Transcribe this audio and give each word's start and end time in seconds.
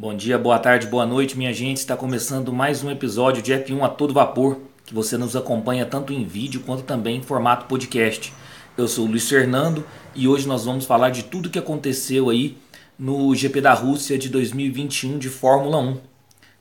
Bom 0.00 0.16
dia, 0.16 0.38
boa 0.38 0.58
tarde, 0.58 0.86
boa 0.86 1.04
noite, 1.04 1.36
minha 1.36 1.52
gente. 1.52 1.76
Está 1.76 1.94
começando 1.94 2.54
mais 2.54 2.82
um 2.82 2.90
episódio 2.90 3.42
de 3.42 3.52
F1 3.52 3.84
a 3.84 3.88
todo 3.90 4.14
vapor, 4.14 4.58
que 4.86 4.94
você 4.94 5.18
nos 5.18 5.36
acompanha 5.36 5.84
tanto 5.84 6.10
em 6.10 6.24
vídeo 6.24 6.62
quanto 6.64 6.84
também 6.84 7.18
em 7.18 7.22
formato 7.22 7.66
podcast. 7.66 8.32
Eu 8.78 8.88
sou 8.88 9.04
o 9.04 9.10
Luiz 9.10 9.28
Fernando 9.28 9.84
e 10.14 10.26
hoje 10.26 10.48
nós 10.48 10.64
vamos 10.64 10.86
falar 10.86 11.10
de 11.10 11.24
tudo 11.24 11.50
que 11.50 11.58
aconteceu 11.58 12.30
aí 12.30 12.56
no 12.98 13.34
GP 13.34 13.60
da 13.60 13.74
Rússia 13.74 14.16
de 14.16 14.30
2021 14.30 15.18
de 15.18 15.28
Fórmula 15.28 15.76
1. 15.76 16.00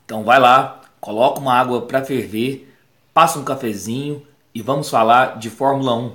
Então 0.04 0.22
vai 0.26 0.38
lá, 0.38 0.82
coloca 1.00 1.40
uma 1.40 1.54
água 1.54 1.84
para 1.84 2.04
ferver, 2.04 2.70
passa 3.14 3.40
um 3.40 3.46
cafezinho 3.46 4.22
e 4.54 4.62
vamos 4.62 4.90
falar 4.90 5.40
de 5.40 5.50
Fórmula 5.50 5.96
1. 5.96 6.12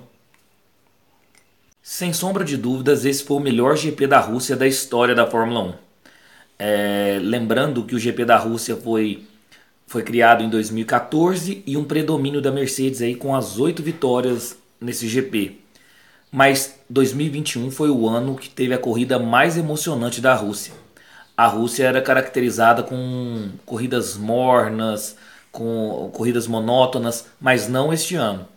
Sem 1.83 2.13
sombra 2.13 2.45
de 2.45 2.59
dúvidas, 2.59 3.07
esse 3.07 3.25
foi 3.25 3.39
o 3.39 3.41
melhor 3.41 3.79
GP 3.79 4.09
da 4.09 4.21
Rússia 4.21 4.55
da 4.55 4.67
história 4.67 5.15
da 5.15 5.27
Fórmula 5.27 5.61
1. 5.63 5.85
É, 6.59 7.19
lembrando 7.21 7.85
que 7.85 7.95
o 7.95 7.99
GP 7.99 8.25
da 8.25 8.37
Rússia 8.37 8.77
foi, 8.77 9.25
foi 9.87 10.03
criado 10.03 10.43
em 10.43 10.49
2014 10.49 11.63
e 11.67 11.77
um 11.77 11.85
predomínio 11.85 12.41
da 12.41 12.53
Mercedes 12.53 13.03
aí 13.03 13.15
com 13.15 13.35
as 13.35 13.59
oito 13.59 13.83
vitórias 13.83 14.57
nesse 14.81 15.09
GP. 15.09 15.61
Mas 16.31 16.81
2021 16.91 17.71
foi 17.71 17.91
o 17.91 18.09
ano 18.09 18.35
que 18.35 18.49
teve 18.49 18.75
a 18.75 18.79
corrida 18.79 19.19
mais 19.19 19.57
emocionante 19.57 20.21
da 20.21 20.35
Rússia. 20.35 20.75
A 21.37 21.47
Rússia 21.47 21.85
era 21.85 22.01
caracterizada 22.01 22.83
com 22.83 23.51
corridas 23.65 24.17
mornas, 24.17 25.17
com 25.51 26.11
corridas 26.13 26.47
monótonas, 26.47 27.27
mas 27.41 27.69
não 27.69 27.93
este 27.93 28.17
ano. 28.17 28.49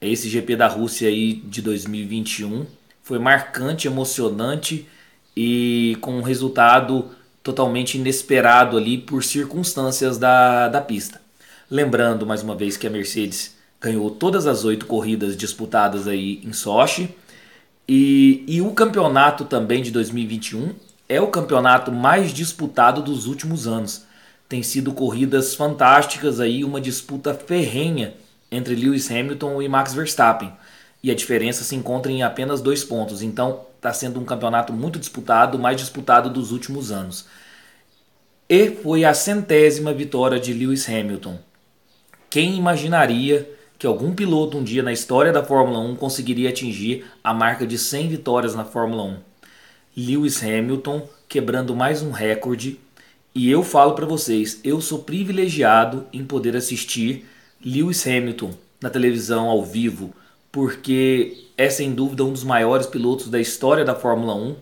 Esse 0.00 0.28
GP 0.28 0.56
da 0.56 0.68
Rússia 0.68 1.08
aí 1.08 1.34
de 1.34 1.62
2021 1.62 2.66
foi 3.02 3.18
marcante, 3.18 3.86
emocionante 3.86 4.86
e 5.36 5.96
com 6.00 6.18
um 6.18 6.22
resultado 6.22 7.10
totalmente 7.46 7.96
inesperado 7.96 8.76
ali 8.76 8.98
por 8.98 9.22
circunstâncias 9.22 10.18
da, 10.18 10.66
da 10.66 10.80
pista. 10.80 11.20
Lembrando 11.70 12.26
mais 12.26 12.42
uma 12.42 12.56
vez 12.56 12.76
que 12.76 12.88
a 12.88 12.90
Mercedes 12.90 13.54
ganhou 13.80 14.10
todas 14.10 14.48
as 14.48 14.64
oito 14.64 14.84
corridas 14.84 15.36
disputadas 15.36 16.08
aí 16.08 16.40
em 16.44 16.52
Sochi 16.52 17.08
e, 17.88 18.42
e 18.48 18.60
o 18.60 18.72
campeonato 18.72 19.44
também 19.44 19.80
de 19.80 19.92
2021 19.92 20.74
é 21.08 21.20
o 21.20 21.28
campeonato 21.28 21.92
mais 21.92 22.34
disputado 22.34 23.00
dos 23.00 23.26
últimos 23.26 23.68
anos. 23.68 24.02
Tem 24.48 24.64
sido 24.64 24.92
corridas 24.92 25.54
fantásticas 25.54 26.40
aí, 26.40 26.64
uma 26.64 26.80
disputa 26.80 27.32
ferrenha 27.32 28.14
entre 28.50 28.74
Lewis 28.74 29.08
Hamilton 29.08 29.62
e 29.62 29.68
Max 29.68 29.94
Verstappen. 29.94 30.52
E 31.00 31.12
a 31.12 31.14
diferença 31.14 31.62
se 31.62 31.76
encontra 31.76 32.10
em 32.10 32.24
apenas 32.24 32.60
dois 32.60 32.82
pontos. 32.82 33.22
Então 33.22 33.60
está 33.76 33.92
sendo 33.92 34.18
um 34.18 34.24
campeonato 34.24 34.72
muito 34.72 34.98
disputado, 34.98 35.58
mais 35.58 35.76
disputado 35.76 36.28
dos 36.30 36.50
últimos 36.50 36.90
anos. 36.90 37.26
E 38.48 38.70
foi 38.70 39.04
a 39.04 39.14
centésima 39.14 39.92
vitória 39.92 40.38
de 40.38 40.52
Lewis 40.52 40.88
Hamilton. 40.88 41.38
Quem 42.30 42.56
imaginaria 42.56 43.50
que 43.78 43.86
algum 43.86 44.14
piloto 44.14 44.58
um 44.58 44.64
dia 44.64 44.82
na 44.82 44.92
história 44.92 45.32
da 45.32 45.44
Fórmula 45.44 45.78
1 45.80 45.96
conseguiria 45.96 46.50
atingir 46.50 47.04
a 47.22 47.34
marca 47.34 47.66
de 47.66 47.78
100 47.78 48.08
vitórias 48.08 48.54
na 48.54 48.64
Fórmula 48.64 49.02
1? 49.04 49.16
Lewis 49.96 50.42
Hamilton 50.42 51.08
quebrando 51.28 51.74
mais 51.74 52.02
um 52.02 52.10
recorde. 52.10 52.78
E 53.34 53.50
eu 53.50 53.62
falo 53.62 53.94
para 53.94 54.06
vocês, 54.06 54.60
eu 54.64 54.80
sou 54.80 55.00
privilegiado 55.00 56.06
em 56.12 56.24
poder 56.24 56.56
assistir 56.56 57.26
Lewis 57.64 58.06
Hamilton 58.06 58.54
na 58.80 58.90
televisão 58.90 59.48
ao 59.48 59.64
vivo, 59.64 60.14
porque 60.56 61.48
é 61.54 61.68
sem 61.68 61.92
dúvida 61.92 62.24
um 62.24 62.32
dos 62.32 62.42
maiores 62.42 62.86
pilotos 62.86 63.28
da 63.28 63.38
história 63.38 63.84
da 63.84 63.94
Fórmula 63.94 64.34
1 64.34 64.56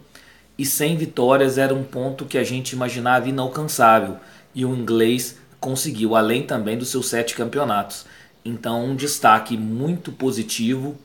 e 0.59 0.67
100 0.67 0.97
vitórias 0.97 1.57
era 1.57 1.73
um 1.73 1.85
ponto 1.85 2.25
que 2.25 2.37
a 2.37 2.43
gente 2.43 2.73
imaginava 2.73 3.29
inalcançável 3.29 4.17
e 4.53 4.65
o 4.65 4.75
inglês 4.75 5.39
conseguiu, 5.61 6.17
além 6.17 6.43
também 6.43 6.77
dos 6.77 6.89
seus 6.89 7.07
sete 7.07 7.37
campeonatos. 7.37 8.07
Então, 8.45 8.85
um 8.85 8.97
destaque 8.97 9.57
muito 9.57 10.11
positivo 10.11 10.97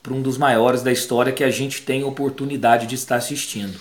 para 0.00 0.14
um 0.14 0.22
dos 0.22 0.38
maiores 0.38 0.84
da 0.84 0.92
história 0.92 1.32
que 1.32 1.42
a 1.42 1.50
gente 1.50 1.82
tem 1.82 2.04
oportunidade 2.04 2.86
de 2.86 2.94
estar 2.94 3.16
assistindo. 3.16 3.76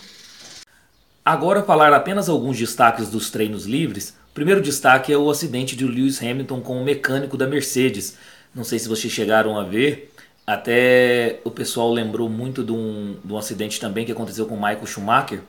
Agora, 1.24 1.62
falar 1.62 1.94
apenas 1.94 2.30
alguns 2.30 2.58
destaques 2.58 3.10
dos 3.10 3.30
treinos 3.30 3.68
livres. 3.68 4.18
Primeiro 4.34 4.60
destaque 4.60 5.14
é 5.14 5.18
o 5.20 5.30
acidente 5.30 5.76
de 5.76 5.86
Lewis 5.86 6.20
Hamilton 6.20 6.62
com 6.62 6.82
o 6.82 6.84
mecânico 6.84 7.38
da 7.38 7.46
Mercedes. 7.46 8.18
Não 8.56 8.64
sei 8.64 8.80
se 8.80 8.90
vocês 8.90 9.14
chegaram 9.14 9.56
a 9.56 9.64
ver, 9.64 10.12
até 10.48 11.42
o 11.44 11.52
pessoal 11.52 11.92
lembrou 11.92 12.30
muito 12.30 12.64
de 12.64 12.72
um, 12.72 13.18
de 13.24 13.34
um 13.34 13.38
acidente 13.38 13.82
também 13.82 14.06
que 14.06 14.14
aconteceu 14.14 14.46
com 14.46 14.56
Michael 14.56 14.86
Schumacher. 14.86 15.42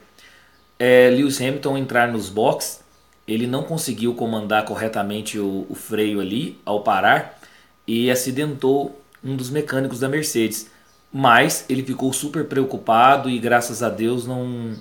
É, 0.77 1.09
Lewis 1.11 1.41
Hamilton 1.41 1.79
entrar 1.79 2.09
nos 2.09 2.29
boxes, 2.29 2.81
ele 3.27 3.47
não 3.47 3.63
conseguiu 3.63 4.15
comandar 4.15 4.65
corretamente 4.65 5.39
o, 5.39 5.67
o 5.69 5.75
freio 5.75 6.21
ali 6.21 6.59
ao 6.65 6.83
parar 6.83 7.39
e 7.87 8.11
acidentou 8.11 9.01
um 9.23 9.37
dos 9.37 9.51
mecânicos 9.51 10.01
da 10.01 10.09
Mercedes. 10.09 10.69
Mas 11.13 11.65
ele 11.69 11.85
ficou 11.85 12.13
super 12.13 12.47
preocupado 12.47 13.31
e 13.31 13.39
graças 13.39 13.83
a 13.83 13.89
Deus 13.89 14.27
não, 14.27 14.75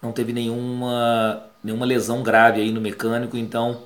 não 0.00 0.12
teve 0.12 0.32
nenhuma, 0.32 1.42
nenhuma 1.62 1.84
lesão 1.84 2.22
grave 2.22 2.60
aí 2.60 2.70
no 2.70 2.80
mecânico. 2.80 3.36
Então, 3.36 3.82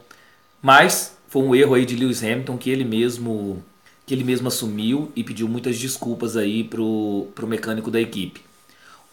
mas 0.60 1.16
foi 1.28 1.43
um 1.43 1.55
erro 1.55 1.75
aí 1.75 1.87
de 1.87 1.97
Lewis 1.97 2.22
Hamilton 2.22 2.59
que 2.59 2.70
ele 2.70 2.84
mesmo 2.84 3.62
que 4.09 4.15
ele 4.15 4.25
mesmo 4.25 4.49
assumiu 4.49 5.13
e 5.15 5.23
pediu 5.23 5.47
muitas 5.47 5.79
desculpas 5.79 6.35
aí 6.35 6.65
pro, 6.65 7.29
pro 7.35 7.47
mecânico 7.47 7.91
da 7.91 8.01
equipe. 8.01 8.41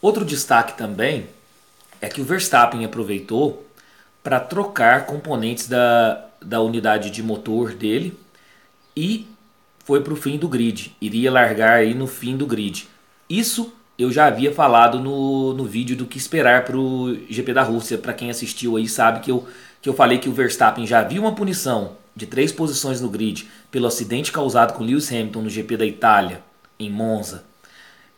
Outro 0.02 0.24
destaque 0.24 0.78
também 0.78 1.28
é 2.00 2.08
que 2.08 2.22
o 2.22 2.24
Verstappen 2.24 2.86
aproveitou 2.86 3.68
para 4.24 4.40
trocar 4.40 5.06
componentes 5.06 5.68
da, 5.68 6.26
da 6.42 6.62
unidade 6.62 7.10
de 7.10 7.22
motor 7.22 7.74
dele 7.74 8.18
e 8.96 9.28
foi 9.84 10.00
para 10.00 10.14
o 10.14 10.16
fim 10.16 10.38
do 10.38 10.48
grid. 10.48 10.96
Iria 11.02 11.30
largar 11.30 11.74
aí 11.80 11.94
no 11.94 12.08
fim 12.08 12.38
do 12.38 12.48
grid. 12.48 12.88
Isso 13.30 13.74
eu 14.00 14.10
já 14.14 14.28
havia 14.28 14.54
falado 14.54 14.98
no, 14.98 15.54
no 15.54 15.66
vídeo 15.66 15.98
do 15.98 16.06
que 16.06 16.18
esperar 16.18 16.64
para 16.64 16.78
o 16.78 17.14
GP 17.30 17.54
da 17.54 17.64
Rússia. 17.64 17.98
Para 17.98 18.14
quem 18.14 18.30
assistiu 18.30 18.78
aí 18.78 18.88
sabe 18.88 19.20
que 19.20 19.30
eu, 19.30 19.46
que 19.82 19.90
eu 19.90 19.94
falei 19.94 20.20
que 20.20 20.30
o 20.30 20.34
Verstappen 20.34 20.88
já 20.88 21.02
viu 21.02 21.22
uma 21.22 21.36
punição 21.36 21.98
de 22.16 22.26
três 22.26 22.52
posições 22.52 23.02
no 23.02 23.10
grid 23.10 23.50
pelo 23.70 23.88
acidente 23.88 24.32
causado 24.32 24.74
com 24.74 24.84
Lewis 24.84 25.12
Hamilton 25.12 25.42
no 25.42 25.50
GP 25.50 25.78
da 25.78 25.86
Itália, 25.86 26.42
em 26.80 26.90
Monza, 26.90 27.44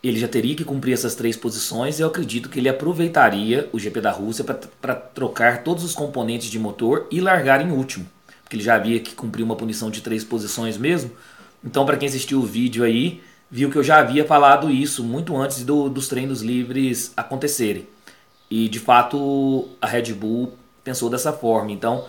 ele 0.03 0.19
já 0.19 0.27
teria 0.27 0.55
que 0.55 0.63
cumprir 0.63 0.93
essas 0.93 1.15
três 1.15 1.35
posições 1.35 1.99
e 1.99 2.01
eu 2.01 2.07
acredito 2.07 2.49
que 2.49 2.59
ele 2.59 2.69
aproveitaria 2.69 3.67
o 3.73 3.79
GP 3.79 3.99
da 3.99 4.11
Rússia 4.11 4.43
para 4.43 4.95
trocar 4.95 5.63
todos 5.63 5.83
os 5.83 5.93
componentes 5.93 6.49
de 6.49 6.59
motor 6.59 7.07
e 7.11 7.19
largar 7.19 7.65
em 7.65 7.71
último, 7.71 8.05
porque 8.43 8.55
ele 8.55 8.63
já 8.63 8.75
havia 8.75 8.99
que 8.99 9.15
cumprir 9.15 9.43
uma 9.43 9.55
punição 9.55 9.89
de 9.89 10.01
três 10.01 10.23
posições 10.23 10.77
mesmo. 10.77 11.11
Então, 11.63 11.85
para 11.85 11.97
quem 11.97 12.07
assistiu 12.07 12.39
o 12.39 12.45
vídeo 12.45 12.83
aí, 12.83 13.21
viu 13.49 13.71
que 13.71 13.77
eu 13.77 13.83
já 13.83 13.97
havia 13.97 14.23
falado 14.23 14.69
isso 14.69 15.03
muito 15.03 15.35
antes 15.35 15.63
do, 15.63 15.89
dos 15.89 16.07
treinos 16.07 16.41
livres 16.41 17.11
acontecerem. 17.17 17.87
E 18.49 18.69
de 18.69 18.79
fato 18.79 19.67
a 19.81 19.87
Red 19.87 20.13
Bull 20.13 20.53
pensou 20.83 21.09
dessa 21.09 21.33
forma. 21.33 21.71
Então, 21.71 22.05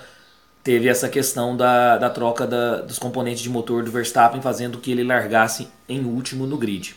teve 0.63 0.89
essa 0.89 1.09
questão 1.09 1.57
da, 1.57 1.99
da 1.99 2.11
troca 2.11 2.47
da, 2.47 2.83
dos 2.83 2.99
componentes 2.99 3.43
de 3.43 3.51
motor 3.51 3.83
do 3.83 3.91
Verstappen, 3.91 4.43
fazendo 4.43 4.79
que 4.79 4.91
ele 4.91 5.05
largasse 5.05 5.69
em 5.89 6.05
último 6.05 6.47
no 6.47 6.57
grid. 6.57 6.95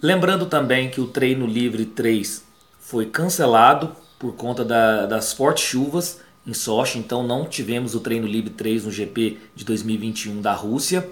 Lembrando 0.00 0.46
também 0.46 0.90
que 0.90 1.00
o 1.00 1.06
treino 1.06 1.46
livre 1.46 1.86
3 1.86 2.44
foi 2.78 3.06
cancelado 3.06 3.96
por 4.18 4.34
conta 4.34 4.64
da, 4.64 5.06
das 5.06 5.32
fortes 5.32 5.64
chuvas 5.64 6.20
em 6.46 6.54
Sochi, 6.54 6.98
então 6.98 7.26
não 7.26 7.44
tivemos 7.44 7.94
o 7.94 8.00
treino 8.00 8.26
livre 8.26 8.50
3 8.50 8.84
no 8.84 8.90
GP 8.90 9.38
de 9.54 9.64
2021 9.64 10.40
da 10.40 10.52
Rússia. 10.52 11.08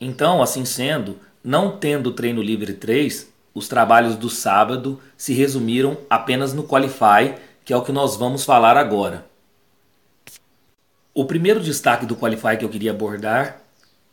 Então, 0.00 0.42
assim 0.42 0.64
sendo, 0.64 1.18
não 1.42 1.76
tendo 1.76 2.10
o 2.10 2.12
treino 2.12 2.40
livre 2.40 2.74
3, 2.74 3.28
os 3.54 3.66
trabalhos 3.66 4.16
do 4.16 4.30
sábado 4.30 5.00
se 5.16 5.32
resumiram 5.32 5.98
apenas 6.08 6.52
no 6.52 6.62
Qualify, 6.62 7.34
que 7.64 7.72
é 7.72 7.76
o 7.76 7.82
que 7.82 7.90
nós 7.90 8.16
vamos 8.16 8.44
falar 8.44 8.76
agora. 8.76 9.29
O 11.12 11.24
primeiro 11.24 11.58
destaque 11.58 12.06
do 12.06 12.14
Qualify 12.14 12.56
que 12.56 12.64
eu 12.64 12.68
queria 12.68 12.92
abordar 12.92 13.60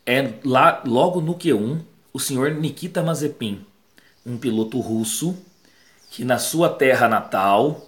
é 0.03 0.33
lá 0.43 0.81
logo 0.83 1.21
no 1.21 1.35
Q1, 1.35 1.81
o 2.11 2.19
senhor 2.19 2.49
Nikita 2.55 3.03
Mazepin, 3.03 3.63
um 4.25 4.35
piloto 4.35 4.79
russo 4.79 5.37
que 6.09 6.25
na 6.25 6.39
sua 6.39 6.69
terra 6.69 7.07
natal 7.07 7.87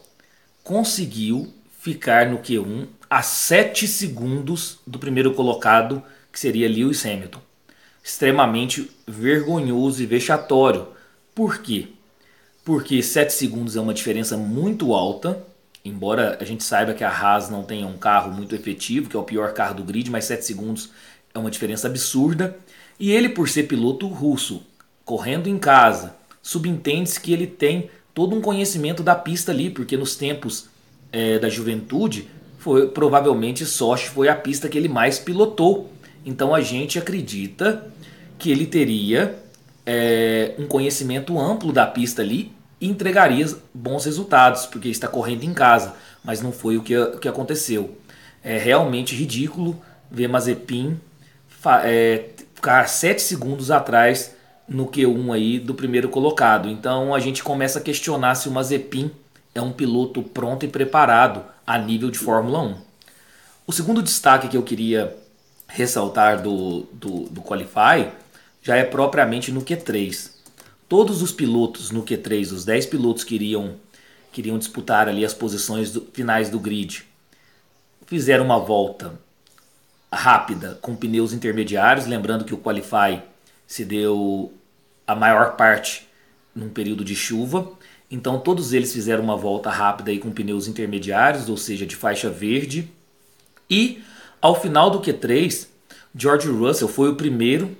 conseguiu 0.63 1.51
ficar 1.79 2.27
no 2.27 2.37
Q1 2.37 2.87
a 3.09 3.23
7 3.23 3.87
segundos 3.87 4.77
do 4.85 4.99
primeiro 4.99 5.33
colocado, 5.33 6.03
que 6.31 6.39
seria 6.39 6.69
Lewis 6.69 7.03
Hamilton. 7.03 7.41
Extremamente 8.03 8.91
vergonhoso 9.07 10.03
e 10.03 10.05
vexatório. 10.05 10.87
Por 11.33 11.63
quê? 11.63 11.87
Porque 12.63 13.01
7 13.01 13.33
segundos 13.33 13.75
é 13.75 13.81
uma 13.81 13.93
diferença 13.93 14.37
muito 14.37 14.93
alta 14.93 15.43
embora 15.83 16.37
a 16.39 16.43
gente 16.43 16.63
saiba 16.63 16.93
que 16.93 17.03
a 17.03 17.09
Haas 17.09 17.49
não 17.49 17.63
tenha 17.63 17.87
um 17.87 17.97
carro 17.97 18.31
muito 18.31 18.55
efetivo, 18.55 19.09
que 19.09 19.15
é 19.15 19.19
o 19.19 19.23
pior 19.23 19.53
carro 19.53 19.75
do 19.75 19.83
grid, 19.83 20.09
mas 20.09 20.25
7 20.25 20.45
segundos 20.45 20.91
é 21.33 21.39
uma 21.39 21.51
diferença 21.51 21.87
absurda. 21.87 22.57
E 22.99 23.11
ele, 23.11 23.29
por 23.29 23.47
ser 23.47 23.63
piloto 23.63 24.07
russo, 24.07 24.63
correndo 25.05 25.47
em 25.47 25.57
casa, 25.57 26.15
subentende-se 26.41 27.19
que 27.19 27.31
ele 27.31 27.47
tem 27.47 27.89
todo 28.13 28.35
um 28.35 28.41
conhecimento 28.41 29.01
da 29.01 29.15
pista 29.15 29.51
ali, 29.51 29.69
porque 29.69 29.95
nos 29.95 30.15
tempos 30.15 30.67
é, 31.11 31.39
da 31.39 31.49
juventude, 31.49 32.27
foi 32.57 32.89
provavelmente 32.89 33.65
Sochi 33.65 34.09
foi 34.09 34.27
a 34.27 34.35
pista 34.35 34.67
que 34.67 34.77
ele 34.77 34.89
mais 34.89 35.17
pilotou. 35.17 35.91
Então 36.25 36.53
a 36.53 36.61
gente 36.61 36.99
acredita 36.99 37.89
que 38.37 38.51
ele 38.51 38.65
teria 38.65 39.41
é, 39.85 40.53
um 40.59 40.67
conhecimento 40.67 41.39
amplo 41.39 41.71
da 41.71 41.87
pista 41.87 42.21
ali 42.21 42.51
entregaria 42.81 43.47
bons 43.73 44.05
resultados, 44.05 44.65
porque 44.65 44.89
está 44.89 45.07
correndo 45.07 45.43
em 45.43 45.53
casa. 45.53 45.95
Mas 46.23 46.41
não 46.41 46.51
foi 46.51 46.77
o 46.77 46.81
que, 46.81 46.95
que 47.19 47.27
aconteceu. 47.27 47.97
É 48.43 48.57
realmente 48.57 49.15
ridículo 49.15 49.79
ver 50.09 50.27
Mazepin 50.27 50.99
é, 51.83 52.29
ficar 52.55 52.87
7 52.87 53.21
segundos 53.21 53.69
atrás 53.69 54.35
no 54.67 54.87
Q1 54.87 55.33
aí 55.33 55.59
do 55.59 55.73
primeiro 55.73 56.09
colocado. 56.09 56.69
Então 56.69 57.13
a 57.13 57.19
gente 57.19 57.43
começa 57.43 57.79
a 57.79 57.81
questionar 57.81 58.35
se 58.35 58.47
o 58.47 58.51
Mazepin 58.51 59.11
é 59.53 59.61
um 59.61 59.71
piloto 59.71 60.21
pronto 60.21 60.65
e 60.65 60.69
preparado 60.69 61.43
a 61.65 61.77
nível 61.77 62.09
de 62.09 62.19
Fórmula 62.19 62.61
1. 62.61 62.75
O 63.67 63.71
segundo 63.71 64.01
destaque 64.01 64.47
que 64.47 64.57
eu 64.57 64.63
queria 64.63 65.15
ressaltar 65.67 66.41
do, 66.41 66.87
do, 66.93 67.23
do 67.29 67.41
Qualify 67.41 68.09
já 68.61 68.75
é 68.75 68.83
propriamente 68.83 69.51
no 69.51 69.61
Q3. 69.61 70.31
Todos 70.89 71.21
os 71.21 71.31
pilotos 71.31 71.91
no 71.91 72.03
Q3, 72.03 72.51
os 72.51 72.65
10 72.65 72.87
pilotos 72.87 73.23
que 73.23 73.35
iriam, 73.35 73.75
que 74.33 74.41
iriam 74.41 74.57
disputar 74.57 75.07
ali 75.07 75.23
as 75.23 75.35
posições 75.35 75.91
do, 75.91 76.01
finais 76.11 76.49
do 76.49 76.59
grid, 76.59 77.05
fizeram 78.07 78.43
uma 78.43 78.59
volta 78.59 79.13
rápida 80.11 80.79
com 80.81 80.95
pneus 80.95 81.31
intermediários, 81.31 82.07
lembrando 82.07 82.43
que 82.43 82.55
o 82.55 82.57
Qualify 82.57 83.21
se 83.67 83.85
deu 83.85 84.51
a 85.05 85.13
maior 85.13 85.55
parte 85.55 86.07
num 86.55 86.69
período 86.69 87.05
de 87.05 87.15
chuva. 87.15 87.71
Então 88.09 88.39
todos 88.39 88.73
eles 88.73 88.91
fizeram 88.91 89.23
uma 89.23 89.37
volta 89.37 89.69
rápida 89.69 90.09
aí 90.09 90.17
com 90.17 90.31
pneus 90.31 90.67
intermediários, 90.67 91.47
ou 91.47 91.55
seja, 91.57 91.85
de 91.85 91.95
faixa 91.95 92.31
verde. 92.31 92.91
E 93.69 94.03
ao 94.41 94.59
final 94.59 94.89
do 94.89 94.99
Q3, 94.99 95.67
George 96.15 96.49
Russell 96.49 96.87
foi 96.87 97.09
o 97.09 97.15
primeiro 97.15 97.77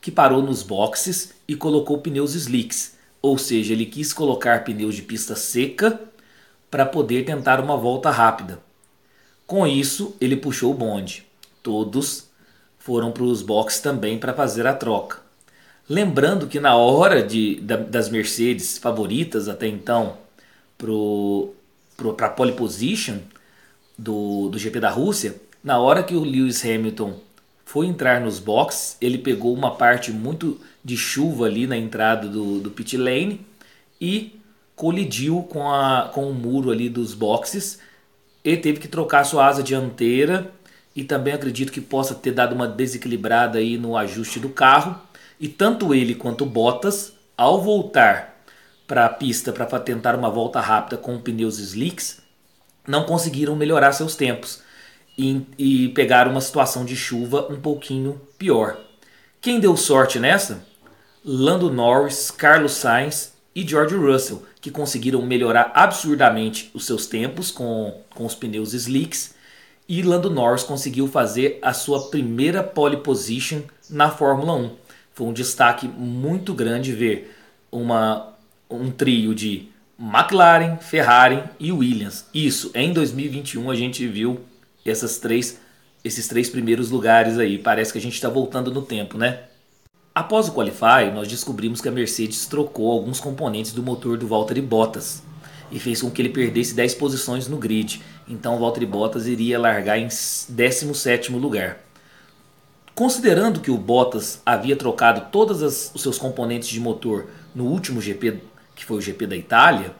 que 0.00 0.10
parou 0.10 0.42
nos 0.42 0.64
boxes 0.64 1.37
e 1.48 1.56
colocou 1.56 1.98
pneus 1.98 2.34
slicks, 2.34 2.94
ou 3.22 3.38
seja, 3.38 3.72
ele 3.72 3.86
quis 3.86 4.12
colocar 4.12 4.62
pneus 4.62 4.94
de 4.94 5.02
pista 5.02 5.34
seca 5.34 5.98
para 6.70 6.84
poder 6.84 7.24
tentar 7.24 7.58
uma 7.58 7.76
volta 7.76 8.10
rápida. 8.10 8.60
Com 9.46 9.66
isso, 9.66 10.14
ele 10.20 10.36
puxou 10.36 10.70
o 10.70 10.74
bonde. 10.74 11.26
Todos 11.62 12.28
foram 12.78 13.10
para 13.10 13.22
os 13.22 13.40
boxes 13.40 13.80
também 13.80 14.18
para 14.18 14.34
fazer 14.34 14.66
a 14.66 14.74
troca. 14.74 15.20
Lembrando 15.88 16.46
que 16.46 16.60
na 16.60 16.76
hora 16.76 17.22
de, 17.22 17.56
da, 17.60 17.76
das 17.76 18.10
Mercedes 18.10 18.76
favoritas 18.76 19.48
até 19.48 19.66
então 19.66 20.18
para 20.76 22.26
a 22.26 22.30
pole 22.30 22.52
position 22.52 23.18
do, 23.96 24.50
do 24.50 24.58
GP 24.58 24.80
da 24.80 24.90
Rússia, 24.90 25.34
na 25.64 25.78
hora 25.78 26.02
que 26.02 26.14
o 26.14 26.22
Lewis 26.22 26.62
Hamilton 26.62 27.18
foi 27.68 27.86
entrar 27.86 28.18
nos 28.18 28.38
boxes, 28.38 28.96
ele 28.98 29.18
pegou 29.18 29.52
uma 29.52 29.74
parte 29.74 30.10
muito 30.10 30.58
de 30.82 30.96
chuva 30.96 31.44
ali 31.44 31.66
na 31.66 31.76
entrada 31.76 32.26
do, 32.26 32.60
do 32.60 32.70
pit 32.70 32.96
lane 32.96 33.44
e 34.00 34.40
colidiu 34.74 35.46
com, 35.50 35.70
a, 35.70 36.10
com 36.14 36.30
o 36.30 36.32
muro 36.32 36.70
ali 36.70 36.88
dos 36.88 37.12
boxes 37.12 37.78
e 38.42 38.56
teve 38.56 38.80
que 38.80 38.88
trocar 38.88 39.22
sua 39.24 39.46
asa 39.46 39.62
dianteira 39.62 40.50
e 40.96 41.04
também 41.04 41.34
acredito 41.34 41.70
que 41.70 41.82
possa 41.82 42.14
ter 42.14 42.32
dado 42.32 42.54
uma 42.54 42.66
desequilibrada 42.66 43.58
aí 43.58 43.76
no 43.76 43.98
ajuste 43.98 44.40
do 44.40 44.48
carro. 44.48 44.98
E 45.38 45.46
tanto 45.46 45.94
ele 45.94 46.14
quanto 46.14 46.46
Bottas, 46.46 47.12
ao 47.36 47.60
voltar 47.60 48.42
para 48.86 49.04
a 49.04 49.10
pista 49.10 49.52
para 49.52 49.66
tentar 49.78 50.16
uma 50.16 50.30
volta 50.30 50.58
rápida 50.58 50.96
com 50.96 51.20
pneus 51.20 51.58
slicks, 51.58 52.22
não 52.86 53.04
conseguiram 53.04 53.54
melhorar 53.54 53.92
seus 53.92 54.16
tempos 54.16 54.66
e, 55.18 55.44
e 55.58 55.94
uma 56.28 56.40
situação 56.40 56.84
de 56.84 56.94
chuva 56.94 57.48
um 57.50 57.60
pouquinho 57.60 58.20
pior. 58.38 58.78
Quem 59.40 59.58
deu 59.58 59.76
sorte 59.76 60.20
nessa? 60.20 60.64
Lando 61.24 61.70
Norris, 61.70 62.30
Carlos 62.30 62.72
Sainz 62.72 63.32
e 63.54 63.66
George 63.66 63.96
Russell, 63.96 64.44
que 64.60 64.70
conseguiram 64.70 65.20
melhorar 65.22 65.72
absurdamente 65.74 66.70
os 66.72 66.86
seus 66.86 67.06
tempos 67.06 67.50
com, 67.50 68.00
com 68.14 68.24
os 68.24 68.34
pneus 68.34 68.72
slicks. 68.72 69.34
E 69.88 70.02
Lando 70.02 70.30
Norris 70.30 70.62
conseguiu 70.62 71.08
fazer 71.08 71.58
a 71.62 71.72
sua 71.72 72.08
primeira 72.10 72.62
pole 72.62 72.98
position 72.98 73.62
na 73.90 74.10
Fórmula 74.10 74.54
1. 74.54 74.70
Foi 75.12 75.26
um 75.26 75.32
destaque 75.32 75.88
muito 75.88 76.54
grande 76.54 76.92
ver 76.92 77.34
uma, 77.72 78.34
um 78.70 78.90
trio 78.90 79.34
de 79.34 79.68
McLaren, 79.98 80.76
Ferrari 80.76 81.42
e 81.58 81.72
Williams. 81.72 82.26
Isso, 82.32 82.70
em 82.74 82.92
2021 82.92 83.70
a 83.70 83.74
gente 83.74 84.06
viu 84.06 84.40
essas 84.88 85.18
três, 85.18 85.58
esses 86.04 86.28
três 86.28 86.48
primeiros 86.48 86.90
lugares 86.90 87.38
aí. 87.38 87.58
Parece 87.58 87.92
que 87.92 87.98
a 87.98 88.02
gente 88.02 88.14
está 88.14 88.28
voltando 88.28 88.72
no 88.72 88.82
tempo, 88.82 89.18
né? 89.18 89.40
Após 90.14 90.48
o 90.48 90.52
Qualify, 90.52 91.12
nós 91.14 91.28
descobrimos 91.28 91.80
que 91.80 91.88
a 91.88 91.92
Mercedes 91.92 92.46
trocou 92.46 92.90
alguns 92.90 93.20
componentes 93.20 93.72
do 93.72 93.82
motor 93.82 94.18
do 94.18 94.26
Valtteri 94.26 94.60
Bottas 94.60 95.22
e 95.70 95.78
fez 95.78 96.00
com 96.02 96.10
que 96.10 96.20
ele 96.20 96.30
perdesse 96.30 96.74
10 96.74 96.94
posições 96.94 97.46
no 97.46 97.56
grid. 97.56 98.02
Então 98.26 98.56
o 98.56 98.58
Valtteri 98.58 98.86
Bottas 98.86 99.26
iria 99.26 99.58
largar 99.58 99.98
em 99.98 100.08
17º 100.08 101.38
lugar. 101.38 101.78
Considerando 102.94 103.60
que 103.60 103.70
o 103.70 103.76
Bottas 103.76 104.42
havia 104.44 104.74
trocado 104.74 105.30
todos 105.30 105.62
os 105.94 106.02
seus 106.02 106.18
componentes 106.18 106.68
de 106.68 106.80
motor 106.80 107.28
no 107.54 107.66
último 107.66 108.00
GP, 108.00 108.40
que 108.74 108.84
foi 108.84 108.96
o 108.96 109.00
GP 109.00 109.24
da 109.24 109.36
Itália, 109.36 109.94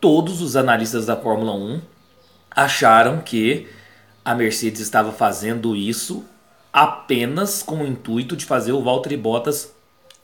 todos 0.00 0.42
os 0.42 0.56
analistas 0.56 1.06
da 1.06 1.16
Fórmula 1.16 1.52
1 1.54 1.80
acharam 2.50 3.20
que 3.20 3.68
a 4.24 4.34
Mercedes 4.34 4.80
estava 4.80 5.12
fazendo 5.12 5.74
isso 5.74 6.24
apenas 6.72 7.62
com 7.62 7.82
o 7.82 7.86
intuito 7.86 8.36
de 8.36 8.44
fazer 8.44 8.72
o 8.72 8.82
Valtteri 8.82 9.16
Bottas 9.16 9.72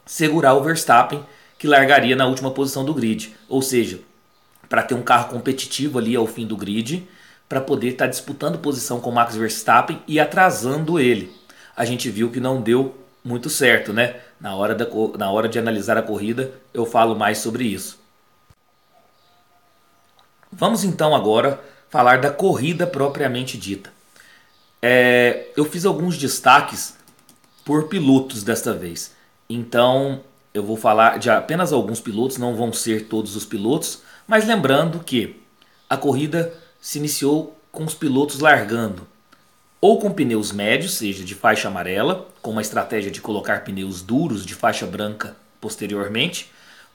segurar 0.04 0.54
o 0.54 0.62
Verstappen, 0.62 1.24
que 1.58 1.66
largaria 1.66 2.14
na 2.14 2.26
última 2.26 2.50
posição 2.50 2.84
do 2.84 2.94
grid. 2.94 3.34
Ou 3.48 3.60
seja, 3.60 4.00
para 4.68 4.82
ter 4.82 4.94
um 4.94 5.02
carro 5.02 5.30
competitivo 5.30 5.98
ali 5.98 6.14
ao 6.14 6.26
fim 6.26 6.46
do 6.46 6.56
grid, 6.56 7.08
para 7.48 7.60
poder 7.60 7.88
estar 7.88 8.04
tá 8.04 8.10
disputando 8.10 8.58
posição 8.58 9.00
com 9.00 9.10
o 9.10 9.14
Max 9.14 9.34
Verstappen 9.34 10.00
e 10.06 10.20
atrasando 10.20 11.00
ele 11.00 11.34
a 11.76 11.84
gente 11.84 12.08
viu 12.08 12.30
que 12.30 12.40
não 12.40 12.60
deu 12.60 12.96
muito 13.22 13.50
certo, 13.50 13.92
né? 13.92 14.16
Na 14.40 14.54
hora, 14.54 14.74
da, 14.74 14.86
na 15.18 15.30
hora 15.30 15.48
de 15.48 15.58
analisar 15.58 15.98
a 15.98 16.02
corrida, 16.02 16.52
eu 16.72 16.86
falo 16.86 17.14
mais 17.14 17.38
sobre 17.38 17.64
isso. 17.64 18.00
Vamos 20.50 20.84
então 20.84 21.14
agora 21.14 21.60
falar 21.88 22.20
da 22.20 22.30
corrida 22.30 22.86
propriamente 22.86 23.56
dita. 23.56 23.92
É, 24.82 25.48
eu 25.56 25.64
fiz 25.64 25.84
alguns 25.84 26.18
destaques 26.18 26.94
por 27.64 27.88
pilotos 27.88 28.42
desta 28.42 28.72
vez. 28.72 29.12
Então 29.48 30.20
eu 30.52 30.62
vou 30.62 30.76
falar 30.76 31.18
de 31.18 31.28
apenas 31.28 31.72
alguns 31.72 32.00
pilotos, 32.00 32.38
não 32.38 32.54
vão 32.54 32.72
ser 32.72 33.06
todos 33.06 33.36
os 33.36 33.44
pilotos, 33.44 34.02
mas 34.26 34.46
lembrando 34.46 35.00
que 35.00 35.40
a 35.88 35.96
corrida 35.96 36.52
se 36.80 36.98
iniciou 36.98 37.56
com 37.70 37.84
os 37.84 37.94
pilotos 37.94 38.40
largando 38.40 39.06
ou 39.80 40.00
com 40.00 40.10
pneus 40.10 40.52
médios, 40.52 40.94
seja 40.94 41.22
de 41.22 41.34
faixa 41.34 41.68
amarela, 41.68 42.26
com 42.40 42.50
uma 42.50 42.62
estratégia 42.62 43.10
de 43.10 43.20
colocar 43.20 43.64
pneus 43.64 44.00
duros 44.02 44.44
de 44.46 44.54
faixa 44.54 44.86
branca 44.86 45.36
posteriormente, 45.60 46.50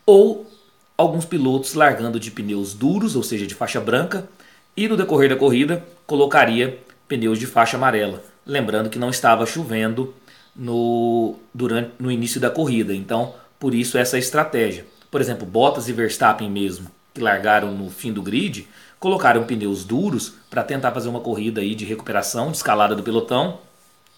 ou 0.06 0.50
alguns 0.98 1.26
pilotos 1.26 1.74
largando 1.74 2.20
de 2.20 2.32
pneus 2.32 2.74
duros, 2.74 3.16
ou 3.16 3.24
seja, 3.24 3.46
de 3.46 3.56
faixa 3.56 3.80
branca, 3.80 4.28
e 4.76 4.88
no 4.88 4.98
decorrer 4.98 5.30
da 5.30 5.36
corrida 5.36 5.86
colocaria 6.06 6.80
pneus 7.08 7.40
de 7.40 7.48
faixa 7.48 7.78
amarela. 7.78 8.24
Lembrando 8.46 8.90
que 8.90 9.00
não 9.00 9.10
estava 9.10 9.46
chovendo 9.46 10.14
no, 10.56 11.36
durante, 11.54 11.92
no 12.00 12.12
início 12.12 12.40
da 12.40 12.50
corrida, 12.50 12.94
então 12.94 13.34
por 13.60 13.74
isso 13.74 13.98
essa 13.98 14.18
estratégia. 14.18 14.86
Por 15.10 15.22
exemplo, 15.22 15.46
Bottas 15.46 15.88
e 15.88 15.94
Verstappen 15.94 16.50
mesmo, 16.50 16.90
que 17.14 17.22
largaram 17.22 17.72
no 17.72 17.90
fim 17.90 18.14
do 18.14 18.22
grid, 18.22 18.68
colocaram 19.00 19.44
pneus 19.44 19.84
duros 19.84 20.34
para 20.50 20.64
tentar 20.64 20.92
fazer 20.92 21.10
uma 21.10 21.20
corrida 21.20 21.62
aí 21.62 21.76
de 21.76 21.86
recuperação, 21.86 22.52
de 22.52 22.58
escalada 22.58 22.96
do 22.96 23.04
pelotão 23.04 23.60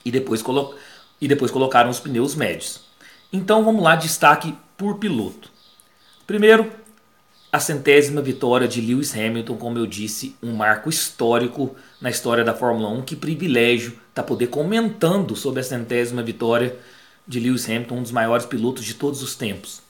e 0.05 0.11
depois, 0.11 0.41
colo 0.41 0.75
e 1.19 1.27
depois 1.27 1.51
colocaram 1.51 1.89
os 1.89 1.99
pneus 1.99 2.35
médios. 2.35 2.81
Então 3.31 3.63
vamos 3.63 3.83
lá, 3.83 3.95
destaque 3.95 4.55
por 4.77 4.99
piloto. 4.99 5.49
Primeiro, 6.27 6.71
a 7.53 7.59
centésima 7.59 8.19
vitória 8.19 8.67
de 8.67 8.81
Lewis 8.81 9.15
Hamilton, 9.15 9.55
como 9.57 9.77
eu 9.77 9.85
disse, 9.85 10.35
um 10.41 10.53
marco 10.53 10.89
histórico 10.89 11.75
na 12.01 12.09
história 12.09 12.43
da 12.43 12.51
Fórmula 12.51 12.89
1. 12.89 13.03
Que 13.03 13.15
privilégio 13.15 13.93
tá 14.11 14.23
poder 14.23 14.47
comentando 14.47 15.35
sobre 15.35 15.59
a 15.59 15.63
centésima 15.63 16.23
vitória 16.23 16.75
de 17.27 17.39
Lewis 17.39 17.69
Hamilton, 17.69 17.97
um 17.97 18.01
dos 18.01 18.11
maiores 18.11 18.47
pilotos 18.47 18.83
de 18.83 18.95
todos 18.95 19.21
os 19.21 19.35
tempos. 19.35 19.83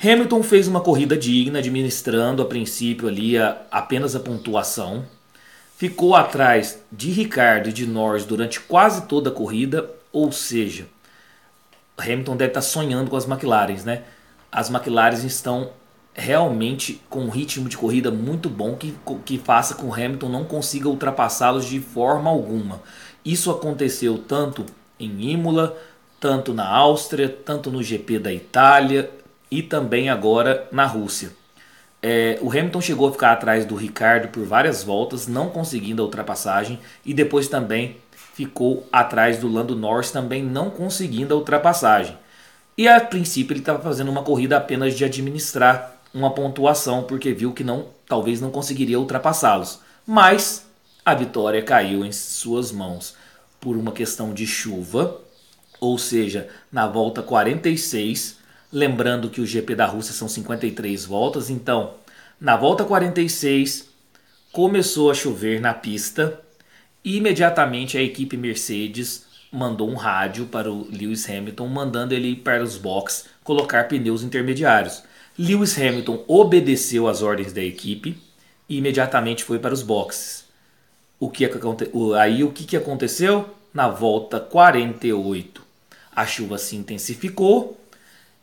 Hamilton 0.00 0.44
fez 0.44 0.68
uma 0.68 0.80
corrida 0.80 1.16
digna, 1.16 1.58
administrando 1.58 2.40
a 2.40 2.46
princípio 2.46 3.08
ali 3.08 3.36
a, 3.36 3.60
apenas 3.68 4.14
a 4.14 4.20
pontuação. 4.20 5.04
Ficou 5.76 6.14
atrás 6.14 6.78
de 6.92 7.10
Ricardo 7.10 7.70
e 7.70 7.72
de 7.72 7.84
Norris 7.84 8.24
durante 8.24 8.60
quase 8.60 9.08
toda 9.08 9.28
a 9.28 9.32
corrida, 9.32 9.90
ou 10.12 10.30
seja, 10.30 10.86
Hamilton 11.98 12.36
deve 12.36 12.50
estar 12.50 12.62
sonhando 12.62 13.10
com 13.10 13.16
as 13.16 13.26
McLarens, 13.26 13.84
né? 13.84 14.04
As 14.52 14.70
McLarens 14.70 15.24
estão 15.24 15.72
realmente 16.14 17.02
com 17.10 17.20
um 17.20 17.28
ritmo 17.28 17.68
de 17.68 17.76
corrida 17.76 18.10
muito 18.10 18.48
bom 18.48 18.76
que, 18.76 18.94
que 19.24 19.36
faça 19.36 19.74
com 19.74 19.90
que 19.90 20.00
o 20.00 20.04
Hamilton 20.04 20.28
não 20.28 20.44
consiga 20.44 20.88
ultrapassá-los 20.88 21.66
de 21.66 21.80
forma 21.80 22.30
alguma. 22.30 22.80
Isso 23.24 23.50
aconteceu 23.50 24.18
tanto 24.18 24.64
em 24.98 25.32
Imola, 25.32 25.76
tanto 26.20 26.54
na 26.54 26.66
Áustria, 26.66 27.28
tanto 27.28 27.70
no 27.70 27.82
GP 27.82 28.18
da 28.20 28.32
Itália 28.32 29.10
e 29.50 29.62
também 29.62 30.08
agora 30.08 30.68
na 30.70 30.86
Rússia. 30.86 31.32
É, 32.00 32.38
o 32.42 32.50
Hamilton 32.50 32.80
chegou 32.80 33.08
a 33.08 33.12
ficar 33.12 33.32
atrás 33.32 33.64
do 33.64 33.74
Ricardo 33.74 34.28
por 34.28 34.44
várias 34.44 34.84
voltas, 34.84 35.26
não 35.26 35.48
conseguindo 35.48 36.02
a 36.02 36.04
ultrapassagem, 36.04 36.78
e 37.04 37.14
depois 37.14 37.48
também 37.48 37.96
ficou 38.34 38.86
atrás 38.92 39.38
do 39.38 39.48
Lando 39.48 39.74
Norris, 39.74 40.10
também 40.10 40.42
não 40.42 40.68
conseguindo 40.70 41.32
a 41.32 41.36
ultrapassagem. 41.36 42.16
E 42.76 42.86
a 42.88 43.00
princípio 43.00 43.54
ele 43.54 43.60
estava 43.60 43.82
fazendo 43.82 44.10
uma 44.10 44.22
corrida 44.22 44.56
apenas 44.56 44.94
de 44.94 45.04
administrar 45.04 45.93
uma 46.14 46.30
pontuação, 46.30 47.02
porque 47.02 47.32
viu 47.32 47.52
que 47.52 47.64
não, 47.64 47.88
talvez 48.08 48.40
não 48.40 48.50
conseguiria 48.50 48.98
ultrapassá-los. 48.98 49.80
Mas 50.06 50.64
a 51.04 51.14
vitória 51.14 51.60
caiu 51.60 52.04
em 52.04 52.12
suas 52.12 52.72
mãos 52.72 53.14
por 53.60 53.76
uma 53.76 53.92
questão 53.92 54.32
de 54.32 54.46
chuva, 54.46 55.20
ou 55.80 55.98
seja, 55.98 56.48
na 56.72 56.86
volta 56.86 57.22
46 57.22 58.44
Lembrando 58.74 59.30
que 59.30 59.40
o 59.40 59.46
GP 59.46 59.76
da 59.76 59.86
Rússia 59.86 60.12
são 60.12 60.28
53 60.28 61.04
voltas, 61.04 61.48
então 61.48 61.94
na 62.40 62.56
volta 62.56 62.82
46 62.82 63.88
começou 64.50 65.12
a 65.12 65.14
chover 65.14 65.60
na 65.60 65.72
pista 65.72 66.40
e 67.04 67.16
imediatamente 67.18 67.96
a 67.96 68.02
equipe 68.02 68.36
Mercedes 68.36 69.26
mandou 69.52 69.88
um 69.88 69.94
rádio 69.94 70.46
para 70.46 70.72
o 70.72 70.88
Lewis 70.90 71.30
Hamilton, 71.30 71.68
mandando 71.68 72.14
ele 72.14 72.34
para 72.34 72.64
os 72.64 72.76
boxes 72.76 73.26
colocar 73.44 73.86
pneus 73.86 74.24
intermediários. 74.24 75.04
Lewis 75.38 75.76
Hamilton 75.76 76.24
obedeceu 76.28 77.08
às 77.08 77.20
ordens 77.20 77.52
da 77.52 77.62
equipe 77.62 78.16
e 78.68 78.78
imediatamente 78.78 79.42
foi 79.42 79.58
para 79.58 79.74
os 79.74 79.82
boxes. 79.82 80.44
O 81.18 81.28
que 81.28 81.48
aí 82.18 82.44
o 82.44 82.52
que, 82.52 82.64
que 82.64 82.76
aconteceu? 82.76 83.48
Na 83.72 83.88
volta 83.88 84.38
48, 84.38 85.60
a 86.14 86.24
chuva 86.24 86.58
se 86.58 86.76
intensificou 86.76 87.80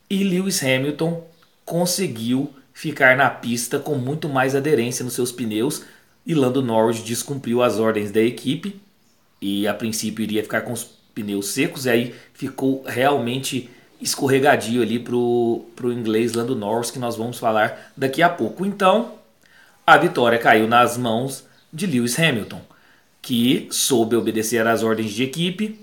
e 0.10 0.24
Lewis 0.24 0.62
Hamilton 0.62 1.25
conseguiu 1.63 2.53
ficar 2.74 3.15
na 3.15 3.29
pista 3.29 3.79
com 3.79 3.95
muito 3.95 4.27
mais 4.27 4.55
aderência 4.55 5.05
nos 5.05 5.13
seus 5.13 5.31
pneus 5.31 5.83
e 6.25 6.33
Lando 6.33 6.62
Norris 6.62 7.01
descumpriu 7.01 7.63
as 7.63 7.79
ordens 7.79 8.12
da 8.12 8.21
equipe 8.21 8.81
e 9.39 9.65
a 9.67 9.74
princípio 9.74 10.24
iria 10.24 10.43
ficar 10.43 10.62
com 10.62 10.74
os 10.74 10.83
pneus 11.15 11.48
secos 11.48 11.86
e 11.86 11.89
aí 11.89 12.15
ficou 12.33 12.83
realmente 12.86 13.69
escorregadio 14.01 14.81
ali 14.81 15.00
pro, 15.00 15.65
pro 15.75 15.93
inglês 15.93 16.34
Lando 16.34 16.55
Norris 16.55 16.91
que 16.91 17.00
nós 17.00 17.15
vamos 17.15 17.38
falar 17.38 17.91
daqui 17.96 18.22
a 18.22 18.29
pouco. 18.29 18.65
Então, 18.65 19.13
a 19.86 19.98
vitória 19.98 20.38
caiu 20.38 20.67
nas 20.67 20.98
mãos 20.98 21.46
de 21.72 21.86
Lewis 21.86 22.17
Hamilton, 22.20 22.62
que 23.22 23.67
soube 23.72 24.15
obedecer 24.15 24.65
às 24.65 24.84
ordens 24.84 25.12
de 25.12 25.24
equipe 25.24 25.79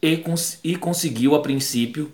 e, 0.00 0.16
cons 0.16 0.58
e 0.62 0.76
conseguiu 0.76 1.34
a 1.34 1.42
princípio 1.42 2.12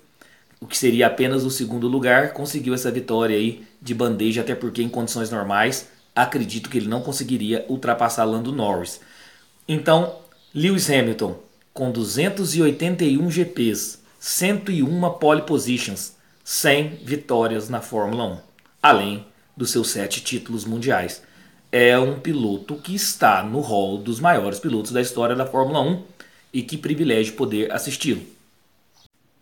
o 0.60 0.66
que 0.66 0.76
seria 0.76 1.06
apenas 1.06 1.44
o 1.44 1.50
segundo 1.50 1.86
lugar, 1.86 2.32
conseguiu 2.32 2.72
essa 2.72 2.90
vitória 2.90 3.36
aí 3.36 3.62
de 3.80 3.94
bandeja, 3.94 4.40
até 4.40 4.54
porque 4.54 4.82
em 4.82 4.88
condições 4.88 5.30
normais 5.30 5.88
acredito 6.14 6.70
que 6.70 6.78
ele 6.78 6.88
não 6.88 7.02
conseguiria 7.02 7.66
ultrapassar 7.68 8.24
Lando 8.24 8.52
Norris. 8.52 9.00
Então, 9.68 10.16
Lewis 10.54 10.88
Hamilton 10.88 11.38
com 11.76 11.90
281 11.90 13.30
GPs, 13.30 13.98
101 14.18 15.10
pole 15.18 15.42
positions, 15.42 16.14
100 16.44 17.00
vitórias 17.04 17.68
na 17.68 17.80
Fórmula 17.80 18.24
1, 18.24 18.38
além 18.82 19.26
dos 19.56 19.70
seus 19.70 19.90
sete 19.90 20.20
títulos 20.20 20.64
mundiais. 20.64 21.22
É 21.70 21.98
um 21.98 22.18
piloto 22.18 22.76
que 22.76 22.94
está 22.94 23.42
no 23.42 23.60
hall 23.60 23.98
dos 23.98 24.20
maiores 24.20 24.58
pilotos 24.58 24.92
da 24.92 25.00
história 25.00 25.34
da 25.34 25.46
Fórmula 25.46 25.80
1 25.80 26.02
e 26.52 26.62
que 26.62 26.78
privilégio 26.78 27.34
poder 27.34 27.72
assisti-lo. 27.72 28.22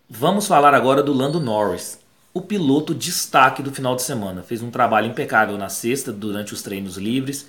Vamos 0.09 0.47
falar 0.47 0.73
agora 0.73 1.01
do 1.01 1.13
Lando 1.13 1.39
Norris, 1.39 1.99
o 2.33 2.41
piloto 2.41 2.93
destaque 2.93 3.63
do 3.63 3.71
final 3.71 3.95
de 3.95 4.01
semana. 4.01 4.43
Fez 4.43 4.61
um 4.61 4.69
trabalho 4.69 5.07
impecável 5.07 5.57
na 5.57 5.69
sexta 5.69 6.11
durante 6.11 6.53
os 6.53 6.61
treinos 6.61 6.97
livres, 6.97 7.47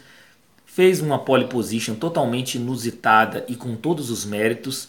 fez 0.64 1.00
uma 1.00 1.18
pole 1.18 1.46
position 1.46 1.94
totalmente 1.94 2.56
inusitada 2.56 3.44
e 3.48 3.56
com 3.56 3.74
todos 3.74 4.10
os 4.10 4.24
méritos, 4.24 4.88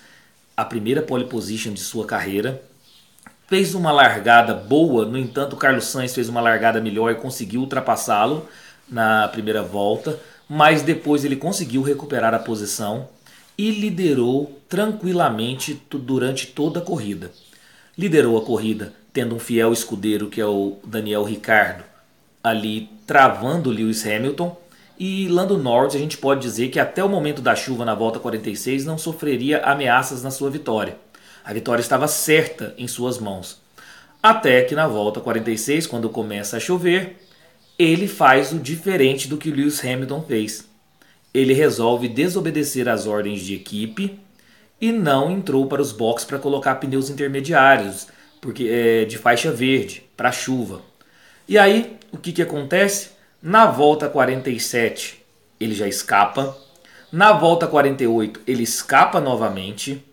a 0.57 0.65
primeira 0.65 1.01
pole 1.01 1.25
position 1.25 1.71
de 1.71 1.79
sua 1.79 2.05
carreira. 2.05 2.61
Fez 3.47 3.75
uma 3.75 3.91
largada 3.91 4.53
boa, 4.53 5.05
no 5.05 5.17
entanto, 5.17 5.55
Carlos 5.55 5.85
Sainz 5.85 6.13
fez 6.13 6.27
uma 6.27 6.41
largada 6.41 6.81
melhor 6.81 7.11
e 7.11 7.15
conseguiu 7.15 7.61
ultrapassá-lo 7.61 8.49
na 8.89 9.27
primeira 9.29 9.63
volta, 9.63 10.19
mas 10.49 10.81
depois 10.81 11.23
ele 11.23 11.35
conseguiu 11.35 11.81
recuperar 11.81 12.33
a 12.33 12.39
posição 12.39 13.07
e 13.57 13.69
liderou 13.71 14.59
tranquilamente 14.67 15.81
durante 15.89 16.47
toda 16.47 16.79
a 16.79 16.83
corrida 16.83 17.31
liderou 17.97 18.37
a 18.37 18.45
corrida, 18.45 18.93
tendo 19.11 19.35
um 19.35 19.39
fiel 19.39 19.73
escudeiro 19.73 20.29
que 20.29 20.39
é 20.39 20.45
o 20.45 20.77
Daniel 20.83 21.23
Ricardo, 21.23 21.83
ali 22.43 22.89
travando 23.07 23.71
Lewis 23.71 24.05
Hamilton. 24.05 24.55
E 24.99 25.27
Lando 25.27 25.57
Norris, 25.57 25.95
a 25.95 25.99
gente 25.99 26.17
pode 26.17 26.41
dizer 26.41 26.69
que 26.69 26.79
até 26.79 27.03
o 27.03 27.09
momento 27.09 27.41
da 27.41 27.55
chuva 27.55 27.85
na 27.85 27.93
volta 27.93 28.19
46 28.19 28.83
não 28.83 28.97
sofreria 28.97 29.59
ameaças 29.63 30.23
na 30.23 30.31
sua 30.31 30.49
vitória. 30.49 30.97
A 31.45 31.53
vitória 31.53 31.81
estava 31.81 32.07
certa 32.07 32.73
em 32.77 32.87
suas 32.87 33.19
mãos. 33.19 33.61
Até 34.21 34.63
que 34.63 34.73
na 34.73 34.87
volta 34.87 35.19
46, 35.19 35.85
quando 35.85 36.09
começa 36.09 36.57
a 36.57 36.59
chover, 36.59 37.17
ele 37.77 38.07
faz 38.07 38.51
o 38.51 38.57
diferente 38.57 39.27
do 39.27 39.37
que 39.37 39.51
Lewis 39.51 39.83
Hamilton 39.85 40.23
fez. 40.23 40.67
Ele 41.31 41.53
resolve 41.53 42.07
desobedecer 42.07 42.87
às 42.87 43.05
ordens 43.05 43.41
de 43.41 43.53
equipe 43.53 44.19
e 44.81 44.91
não 44.91 45.29
entrou 45.29 45.67
para 45.67 45.81
os 45.81 45.91
boxes 45.91 46.27
para 46.27 46.39
colocar 46.39 46.75
pneus 46.75 47.09
intermediários, 47.11 48.07
porque 48.41 48.67
é 48.67 49.05
de 49.05 49.17
faixa 49.17 49.51
verde 49.51 50.03
para 50.17 50.31
chuva. 50.31 50.81
E 51.47 51.55
aí, 51.55 51.97
o 52.11 52.17
que, 52.17 52.31
que 52.31 52.41
acontece? 52.41 53.16
Na 53.41 53.67
volta 53.67 54.09
47, 54.09 55.23
ele 55.59 55.75
já 55.75 55.87
escapa. 55.87 56.57
Na 57.11 57.33
volta 57.33 57.67
48, 57.67 58.41
ele 58.47 58.63
escapa 58.63 59.19
novamente. 59.19 60.03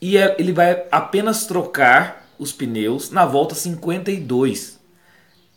E 0.00 0.16
é, 0.16 0.36
ele 0.38 0.52
vai 0.52 0.84
apenas 0.90 1.46
trocar 1.46 2.28
os 2.38 2.52
pneus 2.52 3.10
na 3.10 3.24
volta 3.24 3.54
52. 3.54 4.78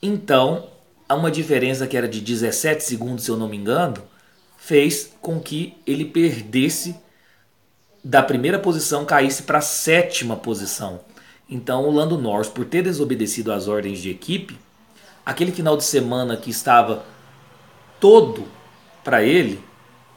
Então, 0.02 0.70
uma 1.10 1.32
diferença 1.32 1.88
que 1.88 1.96
era 1.96 2.08
de 2.08 2.20
17 2.22 2.84
segundos, 2.84 3.26
se 3.26 3.32
eu 3.32 3.38
não 3.38 3.48
me 3.48 3.58
engano, 3.58 4.04
fez 4.58 5.14
com 5.22 5.40
que 5.40 5.78
ele 5.86 6.06
perdesse 6.06 6.96
da 8.04 8.22
primeira 8.22 8.60
posição 8.60 9.06
caísse 9.06 9.44
para 9.44 9.60
a 9.60 9.62
sétima 9.62 10.36
posição. 10.36 11.02
Então 11.50 11.86
o 11.86 11.92
Lando 11.92 12.18
Norris, 12.18 12.50
por 12.50 12.66
ter 12.66 12.84
desobedecido 12.84 13.52
às 13.52 13.68
ordens 13.68 14.00
de 14.00 14.10
equipe, 14.10 14.58
aquele 15.28 15.52
final 15.52 15.76
de 15.76 15.84
semana 15.84 16.38
que 16.38 16.50
estava 16.50 17.04
todo 18.00 18.46
para 19.04 19.22
ele, 19.22 19.62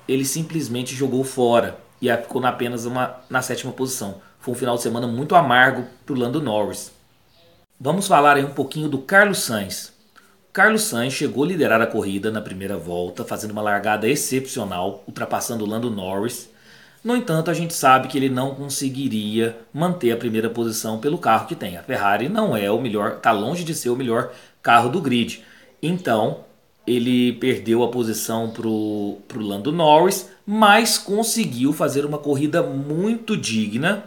ele 0.07 0.25
simplesmente 0.25 0.95
jogou 0.95 1.25
fora 1.25 1.81
e 2.01 2.09
ficou 2.17 2.47
apenas 2.47 2.85
uma, 2.85 3.17
na 3.29 3.43
sétima 3.43 3.73
posição. 3.73 4.23
Foi 4.39 4.55
um 4.55 4.57
final 4.57 4.77
de 4.77 4.83
semana 4.83 5.09
muito 5.09 5.35
amargo 5.35 5.85
para 6.07 6.15
o 6.15 6.17
Lando 6.17 6.41
Norris. 6.41 6.93
Vamos 7.79 8.07
falar 8.07 8.37
aí 8.37 8.45
um 8.45 8.55
pouquinho 8.55 8.89
do 8.89 8.99
Carlos 8.99 9.39
Sainz. 9.39 9.93
Carlos 10.53 10.83
Sainz 10.83 11.13
chegou 11.13 11.43
a 11.43 11.49
liderar 11.49 11.81
a 11.81 11.89
corrida 11.89 12.31
na 12.31 12.41
primeira 12.41 12.77
volta, 12.77 13.25
fazendo 13.25 13.51
uma 13.51 13.63
largada 13.63 14.09
excepcional, 14.09 15.03
ultrapassando 15.09 15.65
o 15.65 15.69
Lando 15.69 15.91
Norris. 15.91 16.49
No 17.03 17.17
entanto, 17.17 17.51
a 17.51 17.55
gente 17.55 17.73
sabe 17.73 18.09
que 18.09 18.19
ele 18.19 18.29
não 18.29 18.55
conseguiria 18.55 19.59
manter 19.73 20.13
a 20.13 20.17
primeira 20.17 20.51
posição 20.51 20.99
pelo 21.01 21.17
carro 21.17 21.47
que 21.47 21.57
tem. 21.57 21.77
A 21.79 21.83
Ferrari 21.83 22.29
não 22.29 22.55
é 22.55 22.71
o 22.71 22.81
melhor, 22.81 23.17
está 23.17 23.33
longe 23.33 23.65
de 23.65 23.75
ser 23.75 23.89
o 23.89 23.97
melhor 23.97 24.31
carro 24.63 24.89
do 24.89 25.01
grid. 25.01 25.45
Então, 25.83 26.45
ele 26.87 27.35
perdeu 27.35 27.83
a 27.83 27.89
posição 27.89 28.51
para 28.51 28.67
o 28.67 29.23
Lando 29.37 29.73
Norris, 29.73 30.29
mas 30.47 30.99
conseguiu 30.99 31.73
fazer 31.73 32.05
uma 32.05 32.19
corrida 32.19 32.63
muito 32.63 33.37
digna 33.37 34.05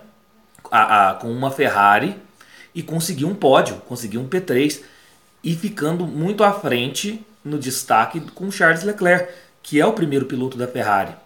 a, 0.72 1.10
a, 1.10 1.14
com 1.16 1.32
uma 1.32 1.52
Ferrari 1.52 2.16
e 2.74 2.82
conseguiu 2.82 3.28
um 3.28 3.36
pódio, 3.36 3.76
conseguiu 3.88 4.22
um 4.22 4.28
P3 4.28 4.82
e 5.44 5.56
ficando 5.56 6.06
muito 6.06 6.44
à 6.44 6.52
frente 6.52 7.26
no 7.44 7.58
destaque 7.58 8.20
com 8.34 8.52
Charles 8.52 8.84
Leclerc, 8.84 9.32
que 9.62 9.80
é 9.80 9.86
o 9.86 9.94
primeiro 9.94 10.26
piloto 10.26 10.58
da 10.58 10.68
Ferrari 10.68 11.23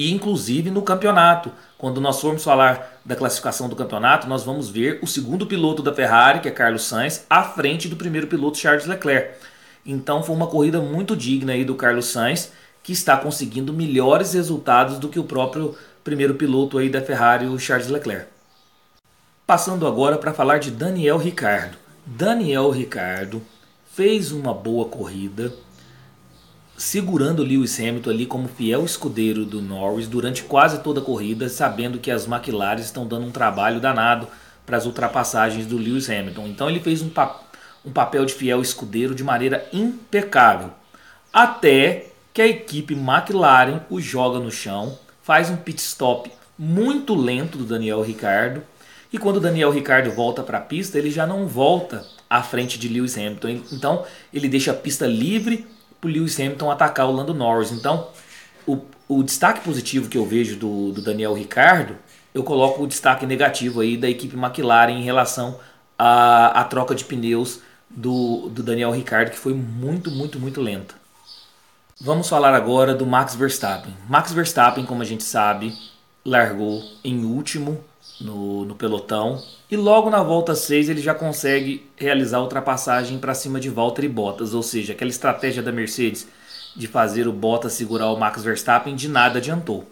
e 0.00 0.10
inclusive 0.10 0.70
no 0.70 0.80
campeonato. 0.80 1.52
Quando 1.76 2.00
nós 2.00 2.18
formos 2.18 2.42
falar 2.42 2.98
da 3.04 3.14
classificação 3.14 3.68
do 3.68 3.76
campeonato, 3.76 4.26
nós 4.26 4.42
vamos 4.42 4.70
ver 4.70 4.98
o 5.02 5.06
segundo 5.06 5.46
piloto 5.46 5.82
da 5.82 5.92
Ferrari, 5.92 6.40
que 6.40 6.48
é 6.48 6.50
Carlos 6.50 6.84
Sainz, 6.84 7.26
à 7.28 7.42
frente 7.42 7.86
do 7.86 7.96
primeiro 7.96 8.26
piloto 8.26 8.56
Charles 8.56 8.86
Leclerc. 8.86 9.34
Então 9.84 10.22
foi 10.22 10.34
uma 10.34 10.46
corrida 10.46 10.80
muito 10.80 11.14
digna 11.14 11.52
aí 11.52 11.66
do 11.66 11.74
Carlos 11.74 12.06
Sainz, 12.06 12.50
que 12.82 12.92
está 12.92 13.14
conseguindo 13.14 13.74
melhores 13.74 14.32
resultados 14.32 14.98
do 14.98 15.10
que 15.10 15.18
o 15.18 15.24
próprio 15.24 15.76
primeiro 16.02 16.34
piloto 16.34 16.78
aí 16.78 16.88
da 16.88 17.02
Ferrari, 17.02 17.44
o 17.44 17.58
Charles 17.58 17.88
Leclerc. 17.88 18.26
Passando 19.46 19.86
agora 19.86 20.16
para 20.16 20.32
falar 20.32 20.60
de 20.60 20.70
Daniel 20.70 21.18
Ricardo. 21.18 21.76
Daniel 22.06 22.70
Ricardo 22.70 23.42
fez 23.92 24.32
uma 24.32 24.54
boa 24.54 24.86
corrida, 24.86 25.52
segurando 26.80 27.42
Lewis 27.42 27.78
Hamilton 27.78 28.08
ali 28.08 28.24
como 28.24 28.48
fiel 28.48 28.86
escudeiro 28.86 29.44
do 29.44 29.60
Norris 29.60 30.08
durante 30.08 30.42
quase 30.42 30.78
toda 30.78 30.98
a 30.98 31.04
corrida, 31.04 31.46
sabendo 31.50 31.98
que 31.98 32.10
as 32.10 32.26
McLaren 32.26 32.80
estão 32.80 33.06
dando 33.06 33.26
um 33.26 33.30
trabalho 33.30 33.78
danado 33.78 34.26
para 34.64 34.78
as 34.78 34.86
ultrapassagens 34.86 35.66
do 35.66 35.76
Lewis 35.76 36.08
Hamilton. 36.08 36.46
Então 36.46 36.70
ele 36.70 36.80
fez 36.80 37.02
um, 37.02 37.10
pa 37.10 37.38
um 37.84 37.92
papel 37.92 38.24
de 38.24 38.32
fiel 38.32 38.62
escudeiro 38.62 39.14
de 39.14 39.22
maneira 39.22 39.68
impecável. 39.74 40.70
Até 41.30 42.06
que 42.32 42.40
a 42.40 42.46
equipe 42.46 42.94
McLaren 42.94 43.80
o 43.90 44.00
joga 44.00 44.38
no 44.38 44.50
chão, 44.50 44.98
faz 45.22 45.50
um 45.50 45.56
pit 45.56 45.82
stop 45.82 46.32
muito 46.58 47.14
lento 47.14 47.58
do 47.58 47.64
Daniel 47.64 48.00
Ricardo. 48.00 48.62
E 49.12 49.18
quando 49.18 49.36
o 49.36 49.40
Daniel 49.40 49.70
Ricardo 49.70 50.10
volta 50.12 50.42
para 50.42 50.56
a 50.56 50.62
pista, 50.62 50.98
ele 50.98 51.10
já 51.10 51.26
não 51.26 51.46
volta 51.46 52.06
à 52.28 52.42
frente 52.42 52.78
de 52.78 52.88
Lewis 52.88 53.18
Hamilton. 53.18 53.60
Então 53.70 54.06
ele 54.32 54.48
deixa 54.48 54.70
a 54.70 54.74
pista 54.74 55.06
livre 55.06 55.66
para 56.00 56.08
o 56.08 56.12
Lewis 56.12 56.38
Hamilton 56.38 56.70
atacar 56.70 57.06
o 57.06 57.12
Lando 57.12 57.34
Norris. 57.34 57.72
Então 57.72 58.08
o, 58.66 58.78
o 59.08 59.22
destaque 59.22 59.60
positivo 59.60 60.08
que 60.08 60.18
eu 60.18 60.24
vejo 60.24 60.56
do, 60.56 60.92
do 60.92 61.02
Daniel 61.02 61.34
Ricardo, 61.34 61.96
eu 62.34 62.42
coloco 62.42 62.82
o 62.82 62.86
destaque 62.86 63.26
negativo 63.26 63.80
aí 63.80 63.96
da 63.96 64.08
equipe 64.08 64.36
McLaren 64.36 64.92
em 64.92 65.02
relação 65.02 65.58
à, 65.98 66.60
à 66.60 66.64
troca 66.64 66.94
de 66.94 67.04
pneus 67.04 67.60
do, 67.88 68.48
do 68.50 68.62
Daniel 68.62 68.92
Ricardo, 68.92 69.30
que 69.30 69.38
foi 69.38 69.52
muito, 69.52 70.10
muito, 70.10 70.38
muito 70.38 70.60
lenta. 70.60 70.94
Vamos 72.00 72.28
falar 72.28 72.54
agora 72.54 72.94
do 72.94 73.04
Max 73.04 73.34
Verstappen. 73.34 73.94
Max 74.08 74.32
Verstappen, 74.32 74.86
como 74.86 75.02
a 75.02 75.04
gente 75.04 75.24
sabe, 75.24 75.76
largou 76.24 76.82
em 77.04 77.24
último 77.24 77.84
no, 78.20 78.64
no 78.64 78.74
pelotão 78.74 79.42
e 79.70 79.76
logo 79.76 80.10
na 80.10 80.22
volta 80.22 80.54
6 80.54 80.88
ele 80.88 81.00
já 81.00 81.14
consegue 81.14 81.88
realizar 81.96 82.38
a 82.38 82.42
ultrapassagem 82.42 83.18
para 83.18 83.34
cima 83.34 83.60
de 83.60 83.70
Valtteri 83.70 84.08
Bottas, 84.08 84.52
ou 84.52 84.62
seja, 84.62 84.92
aquela 84.92 85.10
estratégia 85.10 85.62
da 85.62 85.72
Mercedes 85.72 86.26
de 86.76 86.86
fazer 86.86 87.26
o 87.26 87.32
Bottas 87.32 87.72
segurar 87.72 88.10
o 88.10 88.16
Max 88.16 88.42
Verstappen 88.42 88.94
de 88.94 89.08
nada 89.08 89.38
adiantou. 89.38 89.86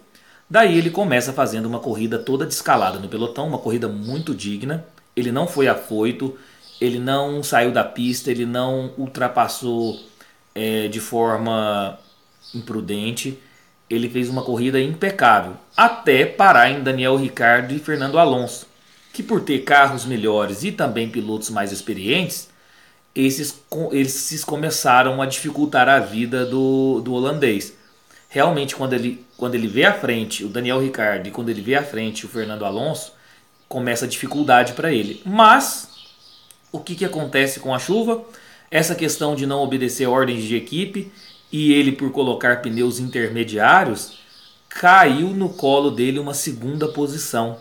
Daí 0.49 0.77
ele 0.77 0.89
começa 0.89 1.31
fazendo 1.31 1.67
uma 1.67 1.79
corrida 1.79 2.17
toda 2.17 2.45
descalada 2.45 2.99
no 2.99 3.07
pelotão, 3.07 3.47
uma 3.47 3.59
corrida 3.59 3.87
muito 3.87 4.33
digna. 4.33 4.83
Ele 5.15 5.31
não 5.31 5.47
foi 5.47 5.67
afoito, 5.67 6.35
ele 6.81 6.97
não 6.97 7.43
saiu 7.43 7.71
da 7.71 7.83
pista, 7.83 8.31
ele 8.31 8.45
não 8.45 8.91
ultrapassou 8.97 9.99
é, 10.55 10.87
de 10.87 10.99
forma 10.99 11.99
imprudente. 12.55 13.37
Ele 13.89 14.09
fez 14.09 14.29
uma 14.29 14.43
corrida 14.43 14.79
impecável, 14.79 15.55
até 15.75 16.25
parar 16.25 16.69
em 16.69 16.83
Daniel 16.83 17.15
Ricardo 17.15 17.73
e 17.73 17.79
Fernando 17.79 18.19
Alonso, 18.19 18.67
que 19.11 19.23
por 19.23 19.41
ter 19.41 19.59
carros 19.63 20.05
melhores 20.05 20.63
e 20.63 20.71
também 20.71 21.09
pilotos 21.09 21.49
mais 21.49 21.71
experientes, 21.71 22.49
esses, 23.15 23.61
esses 23.91 24.43
começaram 24.43 25.21
a 25.21 25.25
dificultar 25.25 25.89
a 25.89 25.99
vida 25.99 26.45
do, 26.45 27.01
do 27.01 27.13
holandês. 27.13 27.73
Realmente, 28.29 28.75
quando 28.75 28.93
ele, 28.93 29.25
quando 29.35 29.55
ele 29.55 29.67
vê 29.67 29.85
à 29.85 29.93
frente 29.93 30.45
o 30.45 30.49
Daniel 30.49 30.79
Ricardo 30.79 31.27
e 31.27 31.31
quando 31.31 31.49
ele 31.49 31.61
vê 31.61 31.75
à 31.75 31.83
frente 31.83 32.25
o 32.25 32.29
Fernando 32.29 32.63
Alonso, 32.63 33.13
começa 33.67 34.05
a 34.05 34.07
dificuldade 34.07 34.73
para 34.73 34.93
ele. 34.93 35.21
Mas, 35.25 35.89
o 36.71 36.79
que, 36.79 36.95
que 36.95 37.05
acontece 37.05 37.59
com 37.59 37.73
a 37.73 37.79
chuva? 37.79 38.23
Essa 38.69 38.93
questão 38.93 39.35
de 39.35 39.47
não 39.47 39.61
obedecer 39.61 40.07
ordens 40.07 40.43
de 40.43 40.55
equipe 40.55 41.11
e 41.51 41.73
ele, 41.73 41.91
por 41.91 42.11
colocar 42.11 42.61
pneus 42.61 42.99
intermediários, 42.99 44.19
caiu 44.67 45.29
no 45.29 45.49
colo 45.49 45.91
dele 45.91 46.19
uma 46.19 46.33
segunda 46.33 46.87
posição. 46.87 47.57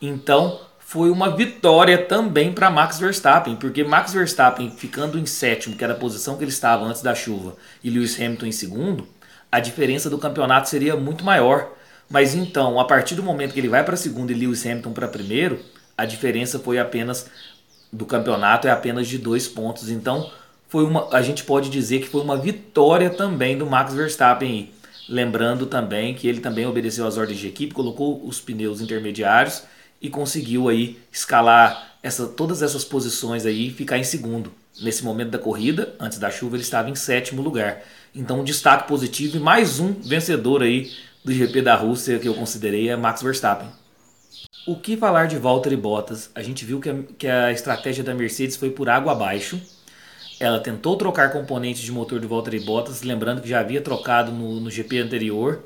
Então, 0.00 0.60
foi 0.78 1.10
uma 1.10 1.36
vitória 1.36 1.98
também 1.98 2.52
para 2.52 2.70
Max 2.70 2.98
Verstappen, 2.98 3.56
porque 3.56 3.84
Max 3.84 4.12
Verstappen 4.12 4.70
ficando 4.70 5.18
em 5.18 5.26
sétimo, 5.26 5.76
que 5.76 5.84
era 5.84 5.92
a 5.92 5.96
posição 5.98 6.36
que 6.36 6.44
ele 6.44 6.50
estava 6.50 6.86
antes 6.86 7.02
da 7.02 7.14
chuva, 7.14 7.56
e 7.84 7.90
Lewis 7.90 8.18
Hamilton 8.18 8.46
em 8.46 8.52
segundo, 8.52 9.06
a 9.52 9.60
diferença 9.60 10.08
do 10.08 10.16
campeonato 10.16 10.68
seria 10.68 10.96
muito 10.96 11.24
maior. 11.24 11.72
Mas 12.08 12.34
então, 12.34 12.80
a 12.80 12.86
partir 12.86 13.14
do 13.14 13.22
momento 13.22 13.52
que 13.52 13.60
ele 13.60 13.68
vai 13.68 13.84
para 13.84 13.96
segundo 13.96 14.30
e 14.30 14.34
Lewis 14.34 14.64
Hamilton 14.64 14.92
para 14.92 15.08
primeiro, 15.08 15.60
a 15.96 16.06
diferença 16.06 16.58
foi 16.58 16.78
apenas 16.78 17.26
do 17.92 18.06
campeonato 18.06 18.68
é 18.68 18.70
apenas 18.70 19.06
de 19.06 19.18
dois 19.18 19.48
pontos. 19.48 19.90
Então, 19.90 20.30
foi 20.68 20.84
uma, 20.84 21.08
a 21.12 21.22
gente 21.22 21.44
pode 21.44 21.70
dizer 21.70 22.00
que 22.00 22.08
foi 22.08 22.20
uma 22.20 22.36
vitória 22.36 23.10
também 23.10 23.56
do 23.56 23.66
Max 23.66 23.94
Verstappen. 23.94 24.70
Lembrando 25.08 25.64
também 25.64 26.14
que 26.14 26.28
ele 26.28 26.40
também 26.40 26.66
obedeceu 26.66 27.06
às 27.06 27.16
ordens 27.16 27.38
de 27.38 27.48
equipe, 27.48 27.72
colocou 27.72 28.22
os 28.26 28.40
pneus 28.40 28.80
intermediários 28.80 29.62
e 30.00 30.10
conseguiu 30.10 30.68
aí 30.68 30.98
escalar 31.10 31.96
essa, 32.02 32.26
todas 32.26 32.62
essas 32.62 32.84
posições 32.84 33.46
aí 33.46 33.68
e 33.68 33.72
ficar 33.72 33.98
em 33.98 34.04
segundo. 34.04 34.52
Nesse 34.80 35.02
momento 35.02 35.30
da 35.30 35.38
corrida, 35.38 35.94
antes 35.98 36.18
da 36.18 36.30
chuva, 36.30 36.56
ele 36.56 36.62
estava 36.62 36.90
em 36.90 36.94
sétimo 36.94 37.42
lugar. 37.42 37.82
Então, 38.14 38.40
um 38.40 38.44
destaque 38.44 38.86
positivo 38.86 39.38
e 39.38 39.40
mais 39.40 39.80
um 39.80 39.92
vencedor 39.92 40.62
aí 40.62 40.92
do 41.24 41.32
GP 41.32 41.62
da 41.62 41.74
Rússia 41.74 42.18
que 42.18 42.28
eu 42.28 42.34
considerei 42.34 42.88
é 42.88 42.96
Max 42.96 43.22
Verstappen. 43.22 43.68
O 44.66 44.76
que 44.76 44.96
falar 44.96 45.26
de 45.26 45.38
Valtteri 45.38 45.76
Bottas? 45.76 46.30
A 46.34 46.42
gente 46.42 46.64
viu 46.64 46.78
que 46.78 46.90
a, 46.90 46.94
que 47.16 47.26
a 47.26 47.50
estratégia 47.50 48.04
da 48.04 48.14
Mercedes 48.14 48.56
foi 48.56 48.70
por 48.70 48.88
água 48.88 49.12
abaixo. 49.12 49.60
Ela 50.40 50.60
tentou 50.60 50.96
trocar 50.96 51.32
componentes 51.32 51.82
de 51.82 51.90
motor 51.90 52.20
do 52.20 52.28
Valtteri 52.28 52.60
Bottas, 52.60 53.02
lembrando 53.02 53.40
que 53.40 53.48
já 53.48 53.60
havia 53.60 53.80
trocado 53.80 54.30
no, 54.30 54.60
no 54.60 54.70
GP 54.70 54.98
anterior 55.00 55.62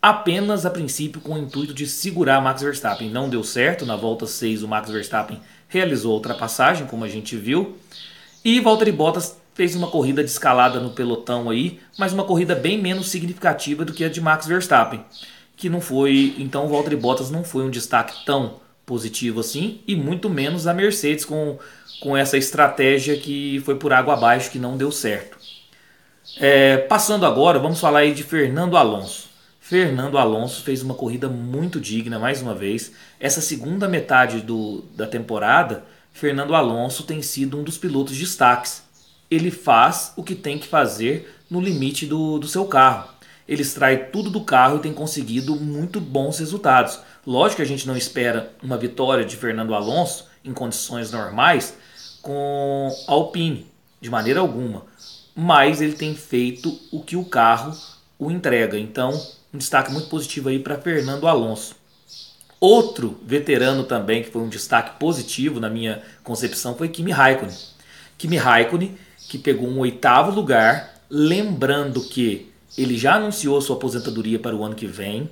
apenas 0.00 0.64
a 0.64 0.70
princípio 0.70 1.20
com 1.20 1.34
o 1.34 1.38
intuito 1.38 1.74
de 1.74 1.84
segurar 1.84 2.40
Max 2.40 2.62
Verstappen. 2.62 3.10
Não 3.10 3.28
deu 3.28 3.42
certo, 3.42 3.84
na 3.84 3.96
volta 3.96 4.24
6 4.24 4.62
o 4.62 4.68
Max 4.68 4.88
Verstappen 4.88 5.40
realizou 5.68 6.12
a 6.12 6.14
ultrapassagem, 6.14 6.86
como 6.86 7.04
a 7.04 7.08
gente 7.08 7.36
viu, 7.36 7.76
e 8.44 8.60
Valtteri 8.60 8.92
Bottas 8.92 9.36
fez 9.52 9.74
uma 9.74 9.88
corrida 9.88 10.22
de 10.22 10.30
escalada 10.30 10.78
no 10.78 10.90
pelotão 10.90 11.50
aí, 11.50 11.80
mas 11.98 12.12
uma 12.12 12.22
corrida 12.22 12.54
bem 12.54 12.80
menos 12.80 13.08
significativa 13.08 13.84
do 13.84 13.92
que 13.92 14.04
a 14.04 14.08
de 14.08 14.20
Max 14.20 14.46
Verstappen, 14.46 15.04
que 15.56 15.68
não 15.68 15.80
foi, 15.80 16.36
então 16.38 16.66
o 16.66 16.68
Valtteri 16.68 16.94
Bottas 16.94 17.28
não 17.28 17.42
foi 17.42 17.64
um 17.64 17.70
destaque 17.70 18.24
tão 18.24 18.60
positivo 18.86 19.40
assim, 19.40 19.80
e 19.86 19.96
muito 19.96 20.30
menos 20.30 20.68
a 20.68 20.72
Mercedes 20.72 21.24
com, 21.24 21.58
com 22.00 22.16
essa 22.16 22.38
estratégia 22.38 23.18
que 23.18 23.60
foi 23.64 23.74
por 23.74 23.92
água 23.92 24.14
abaixo, 24.14 24.50
que 24.50 24.58
não 24.58 24.76
deu 24.76 24.92
certo. 24.92 25.36
É, 26.38 26.76
passando 26.78 27.26
agora, 27.26 27.58
vamos 27.58 27.80
falar 27.80 28.00
aí 28.00 28.14
de 28.14 28.22
Fernando 28.22 28.76
Alonso. 28.76 29.28
Fernando 29.60 30.16
Alonso 30.16 30.62
fez 30.62 30.80
uma 30.80 30.94
corrida 30.94 31.28
muito 31.28 31.80
digna 31.80 32.20
mais 32.20 32.40
uma 32.40 32.54
vez. 32.54 32.92
Essa 33.18 33.40
segunda 33.40 33.88
metade 33.88 34.40
do, 34.40 34.84
da 34.94 35.08
temporada, 35.08 35.84
Fernando 36.12 36.54
Alonso 36.54 37.02
tem 37.02 37.20
sido 37.20 37.58
um 37.58 37.64
dos 37.64 37.76
pilotos 37.76 38.16
destaques. 38.16 38.84
Ele 39.28 39.50
faz 39.50 40.12
o 40.16 40.22
que 40.22 40.36
tem 40.36 40.56
que 40.56 40.68
fazer 40.68 41.34
no 41.50 41.60
limite 41.60 42.06
do, 42.06 42.38
do 42.38 42.46
seu 42.46 42.66
carro. 42.66 43.15
Ele 43.48 43.62
extrai 43.62 44.06
tudo 44.06 44.30
do 44.30 44.40
carro 44.40 44.78
e 44.78 44.80
tem 44.80 44.92
conseguido 44.92 45.56
muito 45.56 46.00
bons 46.00 46.38
resultados. 46.38 46.98
Lógico 47.26 47.56
que 47.56 47.62
a 47.62 47.66
gente 47.66 47.86
não 47.86 47.96
espera 47.96 48.52
uma 48.62 48.76
vitória 48.76 49.24
de 49.24 49.36
Fernando 49.36 49.74
Alonso 49.74 50.26
em 50.44 50.52
condições 50.52 51.12
normais 51.12 51.76
com 52.22 52.88
Alpine, 53.06 53.66
de 54.00 54.10
maneira 54.10 54.40
alguma. 54.40 54.84
Mas 55.34 55.80
ele 55.80 55.92
tem 55.92 56.14
feito 56.14 56.76
o 56.90 57.00
que 57.00 57.16
o 57.16 57.24
carro 57.24 57.72
o 58.18 58.30
entrega. 58.30 58.78
Então, 58.78 59.12
um 59.52 59.58
destaque 59.58 59.92
muito 59.92 60.08
positivo 60.08 60.48
aí 60.48 60.58
para 60.58 60.78
Fernando 60.78 61.28
Alonso. 61.28 61.76
Outro 62.58 63.20
veterano 63.22 63.84
também 63.84 64.22
que 64.22 64.30
foi 64.30 64.42
um 64.42 64.48
destaque 64.48 64.98
positivo 64.98 65.60
na 65.60 65.68
minha 65.68 66.02
concepção 66.24 66.74
foi 66.74 66.88
Kimi 66.88 67.12
Raikkonen. 67.12 67.54
Kimi 68.16 68.36
Raikkonen 68.38 68.96
que 69.28 69.38
pegou 69.38 69.68
um 69.68 69.80
oitavo 69.80 70.30
lugar, 70.30 70.94
lembrando 71.10 72.00
que 72.00 72.52
ele 72.76 72.96
já 72.96 73.14
anunciou 73.14 73.60
sua 73.60 73.76
aposentadoria 73.76 74.38
para 74.38 74.54
o 74.54 74.64
ano 74.64 74.74
que 74.74 74.86
vem. 74.86 75.30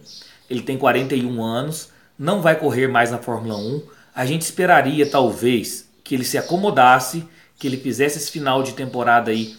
Ele 0.48 0.62
tem 0.62 0.76
41 0.76 1.42
anos, 1.42 1.88
não 2.18 2.40
vai 2.40 2.58
correr 2.58 2.86
mais 2.86 3.10
na 3.10 3.18
Fórmula 3.18 3.56
1. 3.56 3.82
A 4.14 4.26
gente 4.26 4.42
esperaria 4.42 5.08
talvez 5.08 5.88
que 6.02 6.14
ele 6.14 6.24
se 6.24 6.38
acomodasse, 6.38 7.26
que 7.58 7.66
ele 7.66 7.76
fizesse 7.76 8.18
esse 8.18 8.30
final 8.30 8.62
de 8.62 8.72
temporada 8.72 9.30
aí 9.30 9.56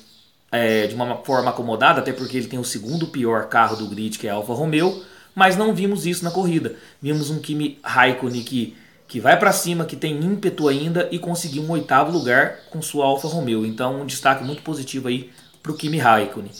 é, 0.52 0.88
de 0.88 0.96
uma 0.96 1.18
forma 1.18 1.50
acomodada, 1.50 2.00
até 2.00 2.14
porque 2.14 2.38
ele 2.38 2.48
tem 2.48 2.60
o 2.60 2.64
segundo 2.64 3.08
pior 3.08 3.48
carro 3.50 3.76
do 3.76 3.88
grid, 3.88 4.18
que 4.18 4.28
é 4.28 4.32
a 4.32 4.36
Alfa 4.36 4.54
Romeo, 4.54 5.04
mas 5.34 5.58
não 5.58 5.74
vimos 5.74 6.06
isso 6.06 6.24
na 6.24 6.32
corrida. 6.32 6.76
Vimos 7.02 7.30
um 7.30 7.40
Kimi 7.40 7.78
Raikkonen 7.84 8.44
que, 8.44 8.76
que 9.08 9.20
vai 9.20 9.38
para 9.38 9.52
cima, 9.52 9.86
que 9.86 9.96
tem 9.96 10.14
ímpeto 10.24 10.68
ainda 10.68 11.10
e 11.12 11.20
conseguiu 11.20 11.64
um 11.64 11.72
oitavo 11.72 12.12
lugar 12.12 12.60
com 12.70 12.82
sua 12.82 13.06
Alfa 13.06 13.28
Romeo. 13.28 13.66
Então, 13.66 14.02
um 14.02 14.06
destaque 14.06 14.44
muito 14.44 14.62
positivo 14.62 15.08
aí 15.08 15.30
para 15.62 15.72
o 15.72 15.76
Kimi 15.76 15.98
Raikkonen. 15.98 16.52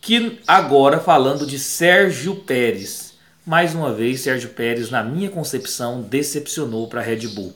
Que 0.00 0.40
agora 0.46 0.98
falando 0.98 1.46
de 1.46 1.58
Sérgio 1.58 2.36
Pérez. 2.36 3.14
Mais 3.44 3.74
uma 3.74 3.92
vez, 3.92 4.20
Sérgio 4.20 4.50
Pérez, 4.50 4.90
na 4.90 5.02
minha 5.02 5.28
concepção, 5.28 6.00
decepcionou 6.00 6.88
para 6.88 7.00
a 7.00 7.04
Red 7.04 7.28
Bull. 7.28 7.52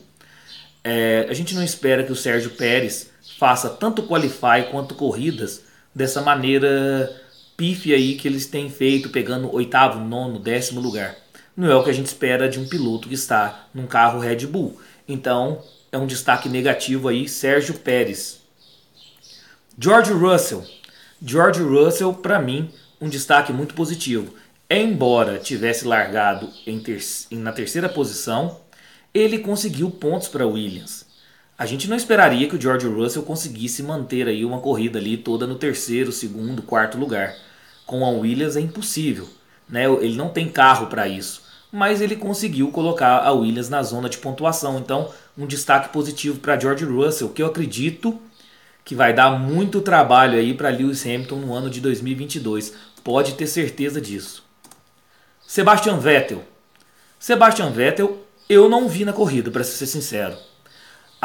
É, 0.83 1.25
a 1.27 1.33
gente 1.33 1.55
não 1.55 1.63
espera 1.63 2.03
que 2.03 2.11
o 2.11 2.15
Sérgio 2.15 2.51
Pérez 2.51 3.09
faça 3.39 3.69
tanto 3.69 4.03
qualify 4.03 4.69
quanto 4.69 4.93
corridas 4.93 5.63
dessa 5.93 6.21
maneira 6.21 7.11
pífia 7.57 7.95
aí 7.95 8.15
que 8.15 8.27
eles 8.27 8.45
têm 8.45 8.69
feito, 8.69 9.09
pegando 9.09 9.53
oitavo, 9.53 9.99
nono, 9.99 10.37
décimo 10.37 10.79
lugar. 10.79 11.15
Não 11.57 11.71
é 11.71 11.75
o 11.75 11.83
que 11.83 11.89
a 11.89 11.93
gente 11.93 12.07
espera 12.07 12.47
de 12.47 12.59
um 12.59 12.67
piloto 12.67 13.07
que 13.07 13.15
está 13.15 13.67
num 13.73 13.87
carro 13.87 14.19
Red 14.19 14.45
Bull. 14.45 14.79
Então 15.07 15.63
é 15.91 15.97
um 15.97 16.05
destaque 16.05 16.49
negativo 16.49 17.07
aí, 17.07 17.27
Sérgio 17.27 17.73
Pérez. 17.75 18.41
George 19.79 20.11
Russell. 20.11 20.63
George 21.27 21.59
Russell, 21.63 22.13
para 22.13 22.39
mim, 22.39 22.69
um 23.01 23.09
destaque 23.09 23.51
muito 23.51 23.73
positivo. 23.73 24.35
Embora 24.69 25.39
tivesse 25.39 25.83
largado 25.83 26.47
ter 26.83 26.99
na 27.31 27.51
terceira 27.51 27.89
posição, 27.89 28.59
ele 29.11 29.39
conseguiu 29.39 29.89
pontos 29.89 30.27
para 30.27 30.45
Williams. 30.45 31.03
A 31.57 31.65
gente 31.65 31.89
não 31.89 31.97
esperaria 31.97 32.47
que 32.47 32.55
o 32.55 32.61
George 32.61 32.85
Russell 32.85 33.23
conseguisse 33.23 33.81
manter 33.81 34.27
aí 34.27 34.45
uma 34.45 34.59
corrida 34.59 34.99
ali 34.99 35.17
toda 35.17 35.47
no 35.47 35.55
terceiro, 35.55 36.11
segundo, 36.11 36.61
quarto 36.61 36.95
lugar. 36.95 37.35
Com 37.87 38.05
a 38.05 38.09
Williams 38.09 38.55
é 38.55 38.59
impossível, 38.59 39.27
né? 39.67 39.85
Ele 39.85 40.15
não 40.15 40.29
tem 40.29 40.47
carro 40.47 40.85
para 40.85 41.07
isso, 41.07 41.41
mas 41.71 42.01
ele 42.01 42.15
conseguiu 42.15 42.69
colocar 42.69 43.17
a 43.23 43.31
Williams 43.31 43.67
na 43.67 43.81
zona 43.81 44.09
de 44.09 44.19
pontuação. 44.19 44.77
Então, 44.77 45.09
um 45.35 45.47
destaque 45.47 45.89
positivo 45.89 46.37
para 46.39 46.59
George 46.59 46.85
Russell, 46.85 47.29
que 47.29 47.41
eu 47.41 47.47
acredito 47.47 48.21
que 48.85 48.95
vai 48.95 49.13
dar 49.13 49.31
muito 49.31 49.81
trabalho 49.81 50.37
aí 50.37 50.53
para 50.53 50.69
Lewis 50.69 51.05
Hamilton 51.05 51.37
no 51.37 51.53
ano 51.53 51.69
de 51.69 51.81
2022. 51.81 52.73
Pode 53.03 53.33
ter 53.33 53.47
certeza 53.47 53.99
disso. 53.99 54.45
Sebastian 55.45 55.97
Vettel. 55.97 56.43
Sebastian 57.19 57.71
Vettel 57.71 58.23
eu 58.47 58.69
não 58.69 58.87
vi 58.87 59.03
na 59.03 59.11
corrida, 59.11 59.51
para 59.51 59.63
ser 59.63 59.87
sincero 59.87 60.37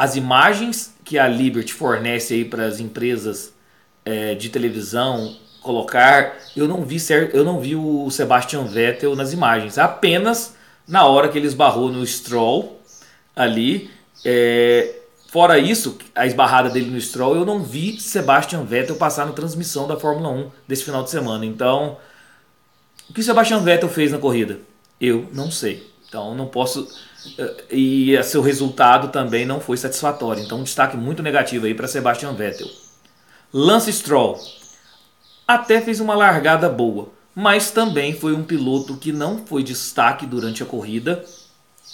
as 0.01 0.15
imagens 0.15 0.95
que 1.03 1.19
a 1.19 1.27
Liberty 1.27 1.73
fornece 1.73 2.33
aí 2.33 2.43
para 2.43 2.65
as 2.65 2.79
empresas 2.79 3.53
é, 4.03 4.33
de 4.33 4.49
televisão 4.49 5.37
colocar, 5.61 6.39
eu 6.57 6.67
não 6.67 6.83
vi 6.83 6.97
eu 7.33 7.43
não 7.43 7.59
vi 7.59 7.75
o 7.75 8.09
Sebastian 8.09 8.63
Vettel 8.63 9.15
nas 9.15 9.31
imagens, 9.31 9.77
apenas 9.77 10.55
na 10.87 11.05
hora 11.05 11.29
que 11.29 11.37
ele 11.37 11.45
esbarrou 11.45 11.91
no 11.91 12.03
Stroll 12.03 12.81
ali. 13.35 13.91
É, 14.25 15.00
fora 15.31 15.57
isso, 15.57 15.97
a 16.13 16.27
esbarrada 16.27 16.69
dele 16.69 16.91
no 16.91 16.99
Stroll, 16.99 17.35
eu 17.35 17.45
não 17.45 17.63
vi 17.63 17.97
Sebastian 17.99 18.65
Vettel 18.65 18.97
passar 18.97 19.25
na 19.25 19.31
transmissão 19.31 19.87
da 19.87 19.97
Fórmula 19.97 20.29
1 20.29 20.51
desse 20.67 20.83
final 20.83 21.03
de 21.03 21.09
semana. 21.09 21.45
Então, 21.45 21.97
o 23.09 23.13
que 23.13 23.23
Sebastian 23.23 23.61
Vettel 23.61 23.87
fez 23.87 24.11
na 24.11 24.17
corrida? 24.17 24.59
Eu 24.99 25.29
não 25.31 25.49
sei. 25.49 25.89
Então, 26.07 26.35
não 26.35 26.47
posso 26.47 26.85
e 27.71 28.21
seu 28.23 28.41
resultado 28.41 29.09
também 29.09 29.45
não 29.45 29.61
foi 29.61 29.77
satisfatório. 29.77 30.43
Então, 30.43 30.59
um 30.59 30.63
destaque 30.63 30.97
muito 30.97 31.23
negativo 31.23 31.65
aí 31.65 31.73
para 31.73 31.87
Sebastian 31.87 32.33
Vettel. 32.33 32.67
Lance 33.53 33.93
Stroll 33.93 34.37
até 35.47 35.79
fez 35.79 36.01
uma 36.01 36.15
largada 36.15 36.67
boa, 36.67 37.09
mas 37.33 37.71
também 37.71 38.13
foi 38.13 38.33
um 38.33 38.43
piloto 38.43 38.97
que 38.97 39.13
não 39.13 39.45
foi 39.45 39.63
destaque 39.63 40.25
durante 40.25 40.61
a 40.61 40.65
corrida. 40.65 41.23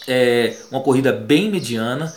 É 0.08 0.58
uma 0.72 0.82
corrida 0.82 1.12
bem 1.12 1.52
mediana 1.52 2.12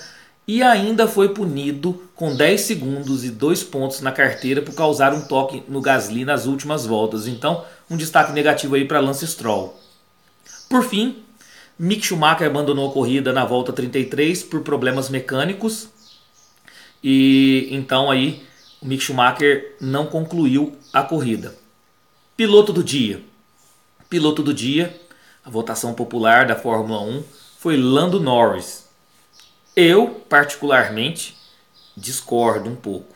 e 0.50 0.64
ainda 0.64 1.06
foi 1.06 1.28
punido 1.28 2.02
com 2.16 2.34
10 2.34 2.60
segundos 2.62 3.22
e 3.22 3.30
2 3.30 3.62
pontos 3.62 4.00
na 4.00 4.10
carteira 4.10 4.60
por 4.60 4.74
causar 4.74 5.14
um 5.14 5.20
toque 5.20 5.62
no 5.68 5.80
Gasly 5.80 6.24
nas 6.24 6.44
últimas 6.44 6.84
voltas. 6.84 7.28
Então, 7.28 7.64
um 7.88 7.96
destaque 7.96 8.32
negativo 8.32 8.74
aí 8.74 8.84
para 8.84 8.98
Lance 8.98 9.24
Stroll. 9.28 9.78
Por 10.68 10.82
fim, 10.82 11.22
Mick 11.78 12.04
Schumacher 12.04 12.48
abandonou 12.48 12.90
a 12.90 12.92
corrida 12.92 13.32
na 13.32 13.44
volta 13.44 13.72
33 13.72 14.42
por 14.42 14.62
problemas 14.62 15.08
mecânicos. 15.08 15.88
E 17.00 17.68
então 17.70 18.10
aí 18.10 18.42
o 18.82 18.86
Mick 18.86 19.04
Schumacher 19.04 19.76
não 19.80 20.04
concluiu 20.06 20.76
a 20.92 21.04
corrida. 21.04 21.54
Piloto 22.36 22.72
do 22.72 22.82
dia. 22.82 23.22
Piloto 24.08 24.42
do 24.42 24.52
dia, 24.52 25.00
a 25.44 25.48
votação 25.48 25.94
popular 25.94 26.44
da 26.44 26.56
Fórmula 26.56 27.00
1 27.02 27.22
foi 27.56 27.76
Lando 27.76 28.18
Norris. 28.18 28.89
Eu, 29.76 30.24
particularmente, 30.28 31.36
discordo 31.96 32.68
um 32.68 32.76
pouco. 32.76 33.14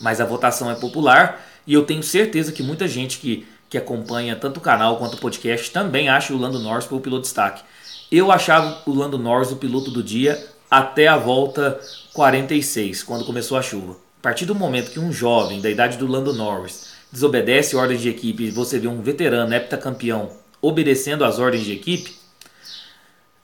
Mas 0.00 0.20
a 0.20 0.24
votação 0.24 0.70
é 0.70 0.74
popular 0.74 1.46
e 1.66 1.74
eu 1.74 1.84
tenho 1.84 2.02
certeza 2.02 2.52
que 2.52 2.62
muita 2.62 2.88
gente 2.88 3.18
que 3.18 3.46
que 3.70 3.78
acompanha 3.78 4.34
tanto 4.34 4.56
o 4.56 4.60
canal 4.60 4.98
quanto 4.98 5.14
o 5.14 5.20
podcast 5.20 5.70
também 5.70 6.08
acha 6.08 6.34
o 6.34 6.36
Lando 6.36 6.58
Norris 6.58 6.90
o 6.90 6.98
piloto 6.98 7.22
destaque. 7.22 7.62
Eu 8.10 8.32
achava 8.32 8.82
o 8.84 8.92
Lando 8.92 9.16
Norris 9.16 9.52
o 9.52 9.56
piloto 9.56 9.92
do 9.92 10.02
dia 10.02 10.44
até 10.68 11.06
a 11.06 11.16
volta 11.16 11.80
46, 12.12 13.04
quando 13.04 13.24
começou 13.24 13.56
a 13.56 13.62
chuva. 13.62 13.92
A 14.18 14.22
partir 14.22 14.44
do 14.44 14.56
momento 14.56 14.90
que 14.90 14.98
um 14.98 15.12
jovem 15.12 15.60
da 15.60 15.70
idade 15.70 15.96
do 15.96 16.06
Lando 16.08 16.32
Norris 16.32 16.90
desobedece 17.12 17.76
ordens 17.76 18.02
de 18.02 18.08
equipe 18.08 18.44
e 18.44 18.50
você 18.50 18.76
vê 18.76 18.88
um 18.88 19.00
veterano 19.00 19.54
heptacampeão 19.54 20.30
obedecendo 20.60 21.24
às 21.24 21.38
ordens 21.38 21.64
de 21.64 21.72
equipe, 21.72 22.12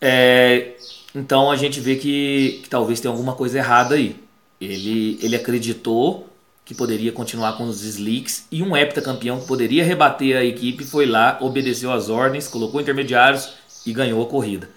é, 0.00 0.74
então 1.16 1.50
a 1.50 1.57
gente 1.57 1.81
vê 1.81 1.96
que, 1.96 2.61
que 2.62 2.68
talvez 2.68 3.00
tenha 3.00 3.11
alguma 3.11 3.35
coisa 3.35 3.57
errada 3.57 3.94
aí. 3.94 4.22
Ele, 4.61 5.18
ele 5.22 5.35
acreditou 5.35 6.29
que 6.62 6.74
poderia 6.74 7.11
continuar 7.11 7.57
com 7.57 7.64
os 7.64 7.83
slicks, 7.83 8.44
e 8.50 8.62
um 8.62 8.76
heptacampeão 8.76 9.40
que 9.40 9.46
poderia 9.46 9.85
rebater 9.85 10.37
a 10.37 10.44
equipe 10.44 10.85
foi 10.85 11.07
lá, 11.07 11.38
obedeceu 11.40 11.92
às 11.92 12.11
ordens, 12.11 12.48
colocou 12.48 12.81
intermediários 12.81 13.55
e 13.87 13.92
ganhou 13.92 14.20
a 14.20 14.26
corrida. 14.26 14.68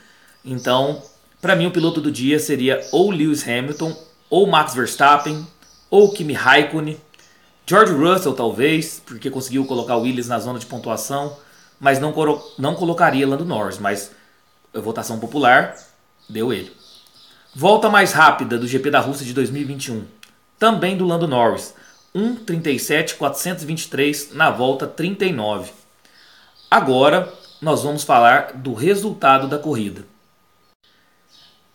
Então, 0.46 1.02
para 1.42 1.56
mim, 1.56 1.66
o 1.66 1.72
piloto 1.72 2.00
do 2.00 2.12
dia 2.12 2.40
seria 2.40 2.80
ou 2.92 3.10
Lewis 3.10 3.46
Hamilton, 3.46 3.98
ou 4.30 4.48
Max 4.48 4.76
Verstappen, 4.76 5.46
ou 5.90 6.14
Kimi 6.14 6.34
Raikkonen, 6.34 6.98
George 7.66 7.94
Russell 7.94 8.34
talvez, 8.34 9.02
porque 9.06 9.30
conseguiu 9.30 9.66
colocar 9.66 9.98
o 9.98 10.04
Williams 10.04 10.28
na 10.28 10.40
zona 10.40 10.60
de 10.60 10.68
pontuação, 10.68 11.36
mas 11.80 12.00
não, 12.00 12.14
não 12.58 12.76
colocaria 12.76 13.28
Lando 13.28 13.44
Norris, 13.44 13.80
mas 13.80 14.12
votação 14.74 15.20
popular 15.20 15.76
deu 16.30 16.54
ele. 16.54 16.72
Volta 17.56 17.90
mais 17.90 18.14
rápida 18.14 18.58
do 18.58 18.68
GP 18.68 18.92
da 18.92 19.00
Rússia 19.00 19.26
de 19.26 19.34
2021, 19.34 20.06
também 20.58 20.96
do 20.96 21.06
Lando 21.06 21.28
Norris. 21.28 21.74
1:37.423 22.16 24.34
na 24.34 24.50
volta 24.50 24.88
39. 24.88 25.72
Agora 26.70 27.32
nós 27.62 27.84
vamos 27.84 28.04
falar 28.04 28.54
do 28.54 28.74
resultado 28.74 29.48
da 29.48 29.60
corrida. 29.60 30.04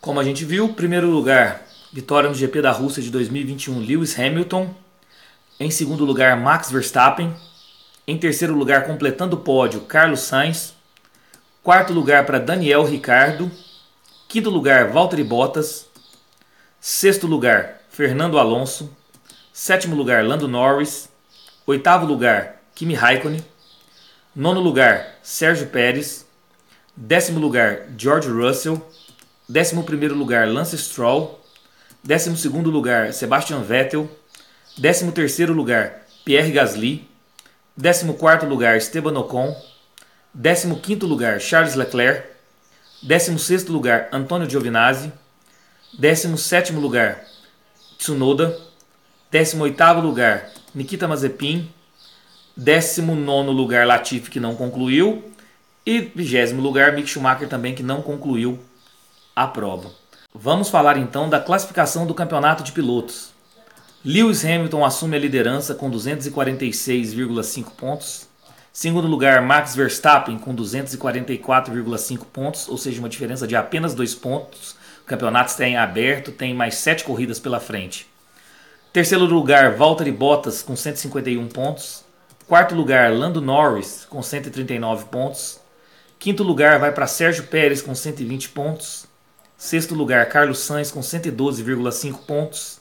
Como 0.01 0.19
a 0.21 0.25
gente 0.25 0.45
viu, 0.45 0.75
primeiro 0.75 1.09
lugar, 1.09 1.63
vitória 1.93 2.29
no 2.29 2.35
GP 2.35 2.63
da 2.63 2.73
Rússia 2.73 3.03
de 3.03 3.11
2021, 3.11 3.81
Lewis 3.81 4.19
Hamilton. 4.19 4.75
Em 5.59 5.71
segundo 5.71 6.05
lugar, 6.05 6.37
Max 6.37 6.71
Verstappen. 6.71 7.35
Em 8.07 8.19
terceiro 8.19 8.55
lugar, 8.55 8.87
completando 8.87 9.37
o 9.37 9.41
pódio, 9.41 9.81
Carlos 9.83 10.21
Sainz. 10.21 10.75
Quarto 11.63 11.93
lugar 11.93 12.27
para 12.27 12.39
Daniel 12.39 12.85
Ricardo. 12.85 13.51
Quinto 14.29 14.51
lugar, 14.51 14.91
Valtteri 14.91 15.23
Bottas. 15.23 15.87
Sexto 16.81 17.27
lugar, 17.27 17.81
Fernando 17.89 18.39
Alonso. 18.39 18.91
Sétimo 19.53 19.95
lugar, 19.95 20.25
Lando 20.25 20.49
Norris. 20.49 21.09
Oitavo 21.67 22.07
lugar, 22.07 22.61
Kimi 22.75 22.95
Raikkonen. 22.95 23.45
Nono 24.35 24.61
lugar, 24.61 25.17
Sérgio 25.23 25.67
Pérez. 25.69 26.27
Décimo 26.97 27.39
lugar, 27.39 27.87
George 27.97 28.29
Russell. 28.29 28.81
Décimo 29.49 29.85
primeiro 29.85 30.15
lugar, 30.15 30.49
Lance 30.49 30.77
Stroll. 30.77 31.39
Décimo 32.03 32.37
segundo 32.37 32.71
lugar, 32.71 33.13
Sebastian 33.13 33.63
Vettel. 33.63 34.09
Décimo 34.77 35.13
terceiro 35.13 35.53
lugar, 35.53 36.03
Pierre 36.25 36.51
Gasly. 36.51 37.09
Décimo 37.77 38.15
quarto 38.15 38.45
lugar, 38.45 38.77
Esteban 38.77 39.17
Ocon. 39.17 39.55
Décimo 40.35 40.81
quinto 40.81 41.07
lugar, 41.07 41.39
Charles 41.39 41.77
Leclerc. 41.77 42.34
Décimo 43.05 43.39
sexto 43.39 43.71
lugar, 43.71 44.09
Antonio 44.11 44.49
Giovinazzi. 44.49 45.13
Décimo 45.99 46.39
sétimo 46.39 46.81
lugar, 46.81 47.23
Tsunoda. 47.99 48.59
18º 49.31 50.01
lugar, 50.01 50.49
Nikita 50.75 51.07
Mazepin. 51.07 51.69
19º 52.59 53.51
lugar, 53.51 53.87
Latifi, 53.87 54.31
que 54.31 54.41
não 54.41 54.55
concluiu. 54.55 55.23
E 55.85 56.01
20 56.01 56.55
lugar, 56.55 56.95
Mick 56.95 57.07
Schumacher 57.07 57.47
também, 57.47 57.75
que 57.75 57.83
não 57.83 58.01
concluiu 58.01 58.59
a 59.37 59.47
prova. 59.47 59.91
Vamos 60.35 60.71
falar 60.71 60.97
então 60.97 61.29
da 61.29 61.39
classificação 61.39 62.07
do 62.07 62.15
campeonato 62.15 62.65
de 62.65 62.73
pilotos. 62.73 63.35
Lewis 64.03 64.43
Hamilton 64.47 64.83
assume 64.83 65.17
a 65.17 65.21
liderança 65.21 65.75
com 65.75 65.91
246,5 65.91 67.71
pontos. 67.77 68.27
Segundo 68.77 69.07
lugar, 69.07 69.41
Max 69.41 69.77
Verstappen 69.77 70.37
com 70.37 70.53
244,5 70.53 72.25
pontos, 72.25 72.69
ou 72.69 72.77
seja, 72.77 72.99
uma 72.99 73.09
diferença 73.09 73.47
de 73.47 73.55
apenas 73.55 73.95
2 73.95 74.17
pontos. 74.17 74.73
O 75.03 75.07
campeonato 75.07 75.53
está 75.53 75.65
em 75.65 75.77
aberto, 75.77 76.33
tem 76.33 76.53
mais 76.53 76.75
7 76.75 77.05
corridas 77.05 77.39
pela 77.39 77.61
frente. 77.61 78.11
Terceiro 78.93 79.27
lugar, 79.27 79.77
Valtteri 79.77 80.11
Bottas 80.11 80.61
com 80.61 80.75
151 80.75 81.47
pontos. 81.47 82.05
Quarto 82.49 82.75
lugar, 82.75 83.13
Lando 83.13 83.41
Norris 83.41 84.09
com 84.11 84.21
139 84.21 85.05
pontos. 85.05 85.61
Quinto 86.19 86.43
lugar 86.43 86.81
vai 86.81 86.91
para 86.91 87.07
Sérgio 87.07 87.45
Pérez 87.45 87.81
com 87.81 87.95
120 87.95 88.49
pontos. 88.49 89.07
Sexto 89.57 89.95
lugar, 89.95 90.29
Carlos 90.29 90.59
Sainz 90.59 90.91
com 90.91 90.99
112,5 90.99 92.27
pontos. 92.27 92.81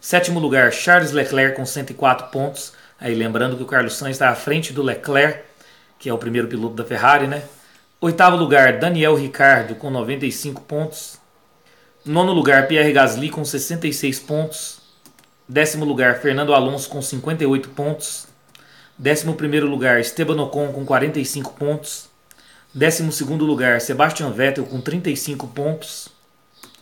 Sétimo 0.00 0.40
lugar, 0.40 0.72
Charles 0.72 1.12
Leclerc 1.12 1.56
com 1.56 1.66
104 1.66 2.28
pontos. 2.28 2.72
Aí 2.98 3.14
lembrando 3.14 3.56
que 3.56 3.62
o 3.62 3.66
Carlos 3.66 3.96
Sainz 3.96 4.16
está 4.16 4.30
à 4.30 4.34
frente 4.34 4.72
do 4.72 4.82
Leclerc, 4.82 5.40
que 5.98 6.08
é 6.08 6.12
o 6.12 6.18
primeiro 6.18 6.48
piloto 6.48 6.74
da 6.74 6.84
Ferrari, 6.84 7.26
né? 7.26 7.42
Oitavo 8.00 8.36
lugar, 8.36 8.78
Daniel 8.78 9.14
Ricardo 9.14 9.74
com 9.74 9.90
95 9.90 10.62
pontos. 10.62 11.18
Nono 12.04 12.32
lugar, 12.32 12.68
Pierre 12.68 12.92
Gasly 12.92 13.30
com 13.30 13.44
66 13.44 14.20
pontos. 14.20 14.80
Décimo 15.48 15.84
lugar, 15.84 16.20
Fernando 16.20 16.54
Alonso 16.54 16.88
com 16.88 17.02
58 17.02 17.68
pontos. 17.70 18.26
Décimo 18.98 19.34
primeiro 19.34 19.66
lugar, 19.66 20.00
Esteban 20.00 20.40
Ocon 20.42 20.72
com 20.72 20.84
45 20.84 21.52
pontos. 21.54 22.08
Décimo 22.72 23.10
segundo 23.12 23.44
lugar, 23.44 23.80
Sebastian 23.80 24.30
Vettel 24.30 24.66
com 24.66 24.80
35 24.80 25.48
pontos. 25.48 26.08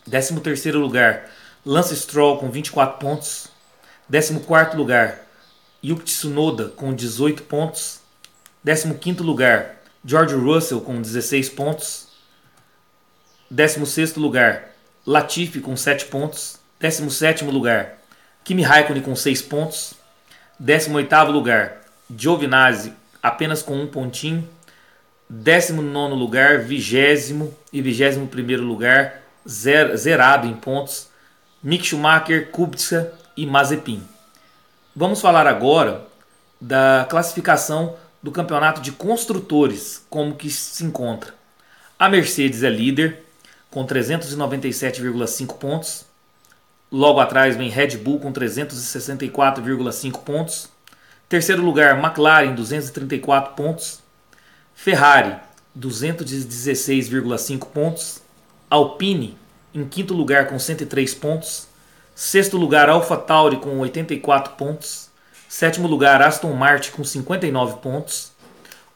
Décimo 0.07 0.41
terceiro 0.41 0.79
lugar, 0.79 1.31
Lance 1.65 1.97
Stroll 1.97 2.39
com 2.39 2.51
24 2.51 2.99
pontos. 2.99 3.49
Décimo 4.09 4.41
quarto 4.41 4.77
lugar, 4.77 5.24
Yuki 5.85 6.05
Tsunoda 6.05 6.69
com 6.71 6.95
18 6.95 7.43
pontos. 7.43 8.01
Décimo 8.63 8.95
quinto 8.95 9.23
lugar, 9.23 9.83
George 10.03 10.35
Russell 10.35 10.81
com 10.81 11.03
16 11.03 11.51
pontos. 11.51 12.09
Décimo 13.51 13.85
sexto 13.85 14.19
lugar, 14.19 14.71
Latifi 15.07 15.61
com 15.61 15.77
7 15.77 16.07
pontos. 16.07 16.59
Décimo 16.81 17.11
sétimo 17.11 17.51
lugar, 17.51 17.99
Kimi 18.43 18.63
Raikkonen 18.63 19.03
com 19.03 19.15
6 19.15 19.43
pontos. 19.43 19.95
18 20.59 21.31
lugar, 21.31 21.83
Giovinazzi 22.17 22.93
apenas 23.23 23.63
com 23.63 23.75
um 23.77 23.87
pontinho. 23.87 24.49
19 25.29 26.15
lugar, 26.15 26.61
20 26.61 27.55
e 27.73 27.83
21 27.83 28.63
lugar, 28.63 29.23
zerado 29.47 30.47
em 30.47 30.55
pontos, 30.55 31.09
Mick 31.63 31.85
Schumacher, 31.87 32.51
Kubica 32.51 33.13
e 33.37 33.47
Mazepin. 33.47 34.14
Vamos 34.97 35.21
falar 35.21 35.45
agora 35.49 36.07
da 36.61 37.05
classificação 37.11 37.97
do 38.23 38.31
campeonato 38.31 38.81
de 38.81 38.93
construtores, 38.93 40.07
como 40.09 40.37
que 40.37 40.49
se 40.49 40.85
encontra. 40.85 41.35
A 41.99 42.09
Mercedes 42.09 42.63
é 42.63 42.69
líder 42.69 43.25
com 43.73 43.85
397,5 43.85 45.59
pontos. 45.59 46.05
Logo 46.93 47.19
atrás 47.19 47.57
vem 47.57 47.69
Red 47.71 47.97
Bull 47.97 48.21
com 48.21 48.33
364,5 48.33 50.21
pontos. 50.21 50.69
Terceiro 51.29 51.65
lugar, 51.65 51.99
McLaren, 51.99 52.55
234 52.55 53.55
pontos. 53.55 53.99
Ferrari, 54.77 55.35
216,5 55.77 57.67
pontos. 57.67 58.23
Alpine, 58.71 59.37
em 59.75 59.85
quinto 59.89 60.15
lugar, 60.15 60.47
com 60.47 60.57
103 60.57 61.15
pontos. 61.15 61.67
Sexto 62.15 62.57
lugar, 62.57 62.89
AlphaTauri, 62.89 63.57
com 63.57 63.81
84 63.81 64.53
pontos. 64.55 65.11
Sétimo 65.49 65.89
lugar, 65.89 66.23
Aston 66.23 66.53
Martin, 66.53 66.93
com 66.93 67.03
59 67.03 67.79
pontos. 67.79 68.31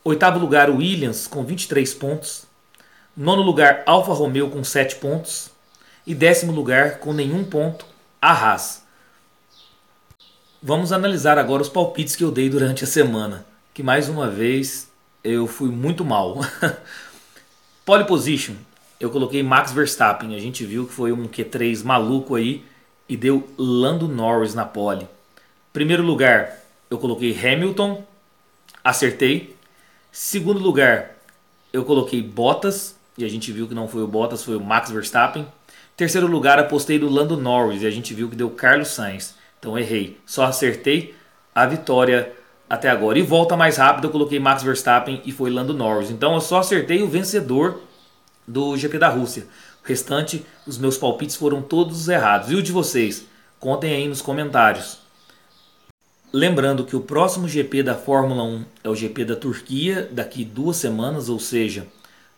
Oitavo 0.05 0.39
lugar, 0.39 0.71
Williams, 0.71 1.27
com 1.27 1.45
23 1.45 1.93
pontos. 1.95 2.45
Nono 3.17 3.43
lugar, 3.43 3.83
Alfa 3.87 4.13
Romeo, 4.13 4.49
com 4.49 4.63
7 4.63 4.97
pontos 4.97 5.51
e 6.07 6.15
décimo 6.15 6.53
lugar 6.53 7.01
com 7.01 7.13
nenhum 7.13 7.43
ponto 7.43 7.85
a 8.23 8.33
Haas. 8.33 8.83
Vamos 10.63 10.93
analisar 10.93 11.39
agora 11.39 11.63
os 11.63 11.69
palpites 11.69 12.15
que 12.15 12.23
eu 12.23 12.31
dei 12.31 12.49
durante 12.49 12.85
a 12.85 12.87
semana, 12.87 13.45
que 13.75 13.83
mais 13.83 14.09
uma 14.09 14.31
vez 14.31 14.89
eu 15.25 15.49
fui 15.49 15.71
muito 15.71 16.05
mal. 16.05 16.39
Pole 17.85 18.05
position, 18.05 18.55
eu 19.01 19.11
coloquei 19.11 19.43
Max 19.43 19.73
Verstappen, 19.73 20.37
a 20.37 20.39
gente 20.39 20.65
viu 20.65 20.87
que 20.87 20.93
foi 20.93 21.11
um 21.11 21.27
Q3 21.27 21.85
maluco 21.85 22.37
aí 22.37 22.65
e 23.09 23.17
deu 23.17 23.49
Lando 23.57 24.07
Norris 24.07 24.55
na 24.55 24.65
pole. 24.65 25.09
Primeiro 25.73 26.03
lugar, 26.03 26.59
eu 26.91 26.99
coloquei 26.99 27.37
Hamilton, 27.37 28.05
acertei. 28.83 29.57
Segundo 30.11 30.59
lugar, 30.59 31.17
eu 31.73 31.85
coloquei 31.85 32.23
Bottas 32.23 32.97
e 33.17 33.25
a 33.25 33.29
gente 33.29 33.53
viu 33.53 33.67
que 33.67 33.75
não 33.75 33.89
foi 33.89 34.03
o 34.03 34.07
Bottas, 34.07 34.45
foi 34.45 34.57
o 34.57 34.61
Max 34.61 34.91
Verstappen. 34.91 35.47
Terceiro 35.97 36.27
lugar, 36.27 36.59
apostei 36.59 36.99
no 36.99 37.09
Lando 37.09 37.37
Norris 37.37 37.83
e 37.83 37.87
a 37.87 37.91
gente 37.91 38.15
viu 38.15 38.29
que 38.29 38.37
deu 38.37 38.51
Carlos 38.51 38.89
Sainz. 38.89 39.35
Então 39.59 39.79
errei. 39.79 40.19
Só 40.25 40.45
acertei 40.45 41.15
a 41.55 41.67
vitória 41.67 42.33
até 42.69 42.89
agora. 42.89 43.19
E 43.19 43.23
volta 43.23 43.57
mais 43.57 43.77
rápido, 43.77 44.05
eu 44.07 44.11
coloquei 44.11 44.39
Max 44.39 44.63
Verstappen 44.63 45.21
e 45.25 45.33
foi 45.33 45.51
Lando 45.51 45.75
Norris. 45.75 46.11
Então 46.11 46.35
eu 46.35 46.41
só 46.41 46.59
acertei 46.59 47.03
o 47.03 47.09
vencedor 47.09 47.81
do 48.47 48.77
GP 48.77 48.99
da 48.99 49.09
Rússia. 49.09 49.47
Restante, 49.89 50.45
os 50.67 50.77
meus 50.77 50.99
palpites 50.99 51.35
foram 51.35 51.63
todos 51.63 52.09
errados. 52.09 52.51
E 52.51 52.55
o 52.55 52.63
de 52.63 52.71
vocês? 52.71 53.25
Contem 53.59 53.95
aí 53.95 54.07
nos 54.07 54.21
comentários. 54.21 54.99
Lembrando 56.31 56.85
que 56.85 56.95
o 56.95 57.01
próximo 57.01 57.49
GP 57.49 57.83
da 57.83 57.95
Fórmula 57.95 58.43
1 58.43 58.65
é 58.85 58.89
o 58.91 58.95
GP 58.95 59.25
da 59.25 59.35
Turquia, 59.35 60.07
daqui 60.13 60.45
duas 60.45 60.77
semanas, 60.77 61.31
ou 61.31 61.41
seja, 61.41 61.87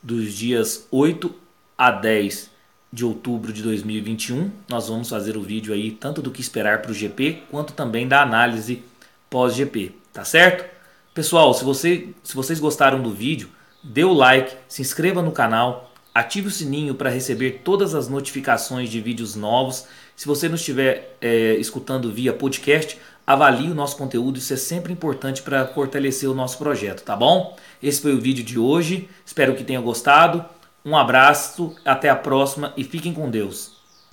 dos 0.01 0.33
dias 0.33 0.87
8 0.93 1.35
a 1.77 1.91
10 1.91 2.51
de 2.93 3.05
outubro 3.05 3.53
de 3.53 3.65
2021. 3.65 4.49
Nós 4.69 4.87
vamos 4.87 5.09
fazer 5.09 5.37
o 5.37 5.43
vídeo 5.43 5.75
aí 5.75 5.91
tanto 5.91 6.23
do 6.23 6.31
que 6.31 6.41
esperar 6.41 6.81
para 6.81 6.93
o 6.93 6.95
GP 6.95 7.43
quanto 7.51 7.73
também 7.73 8.07
da 8.07 8.23
análise 8.23 8.85
pós-GP, 9.29 9.93
tá 10.13 10.25
certo? 10.25 10.65
Pessoal, 11.13 11.53
se, 11.53 11.65
você, 11.65 12.11
se 12.23 12.37
vocês 12.37 12.61
gostaram 12.61 13.03
do 13.03 13.13
vídeo, 13.13 13.49
dê 13.83 14.05
o 14.05 14.13
like, 14.13 14.55
se 14.69 14.83
inscreva 14.83 15.21
no 15.21 15.33
canal, 15.33 15.90
ative 16.15 16.49
o 16.49 16.51
sininho 16.51 16.95
para 16.95 17.11
receber 17.11 17.61
todas 17.65 17.95
as 17.95 18.09
notificações 18.09 18.89
de 18.89 19.01
vídeos 19.01 19.35
novos. 19.37 19.87
Se 20.17 20.27
você 20.27 20.49
não 20.49 20.57
estiver 20.57 21.17
é, 21.21 21.55
escutando 21.55 22.13
via 22.13 22.33
podcast, 22.33 22.99
avalie 23.27 23.71
o 23.71 23.75
nosso 23.75 23.97
conteúdo, 23.97 24.39
isso 24.39 24.53
é 24.53 24.57
sempre 24.57 24.93
importante 24.93 25.43
para 25.43 25.67
fortalecer 25.67 26.29
o 26.29 26.35
nosso 26.35 26.59
projeto, 26.59 27.03
tá 27.03 27.17
bom? 27.17 27.57
Esse 27.83 28.03
foi 28.03 28.13
o 28.15 28.21
vídeo 28.21 28.45
de 28.45 28.59
hoje, 28.59 29.09
espero 29.25 29.55
que 29.55 29.65
tenha 29.65 29.81
gostado. 29.81 30.45
Um 30.85 30.97
abraço, 30.97 31.75
até 31.85 32.09
a 32.09 32.17
próxima 32.17 32.73
e 32.77 32.85
fiquem 32.85 33.13
com 33.13 33.31
Deus. 33.31 33.80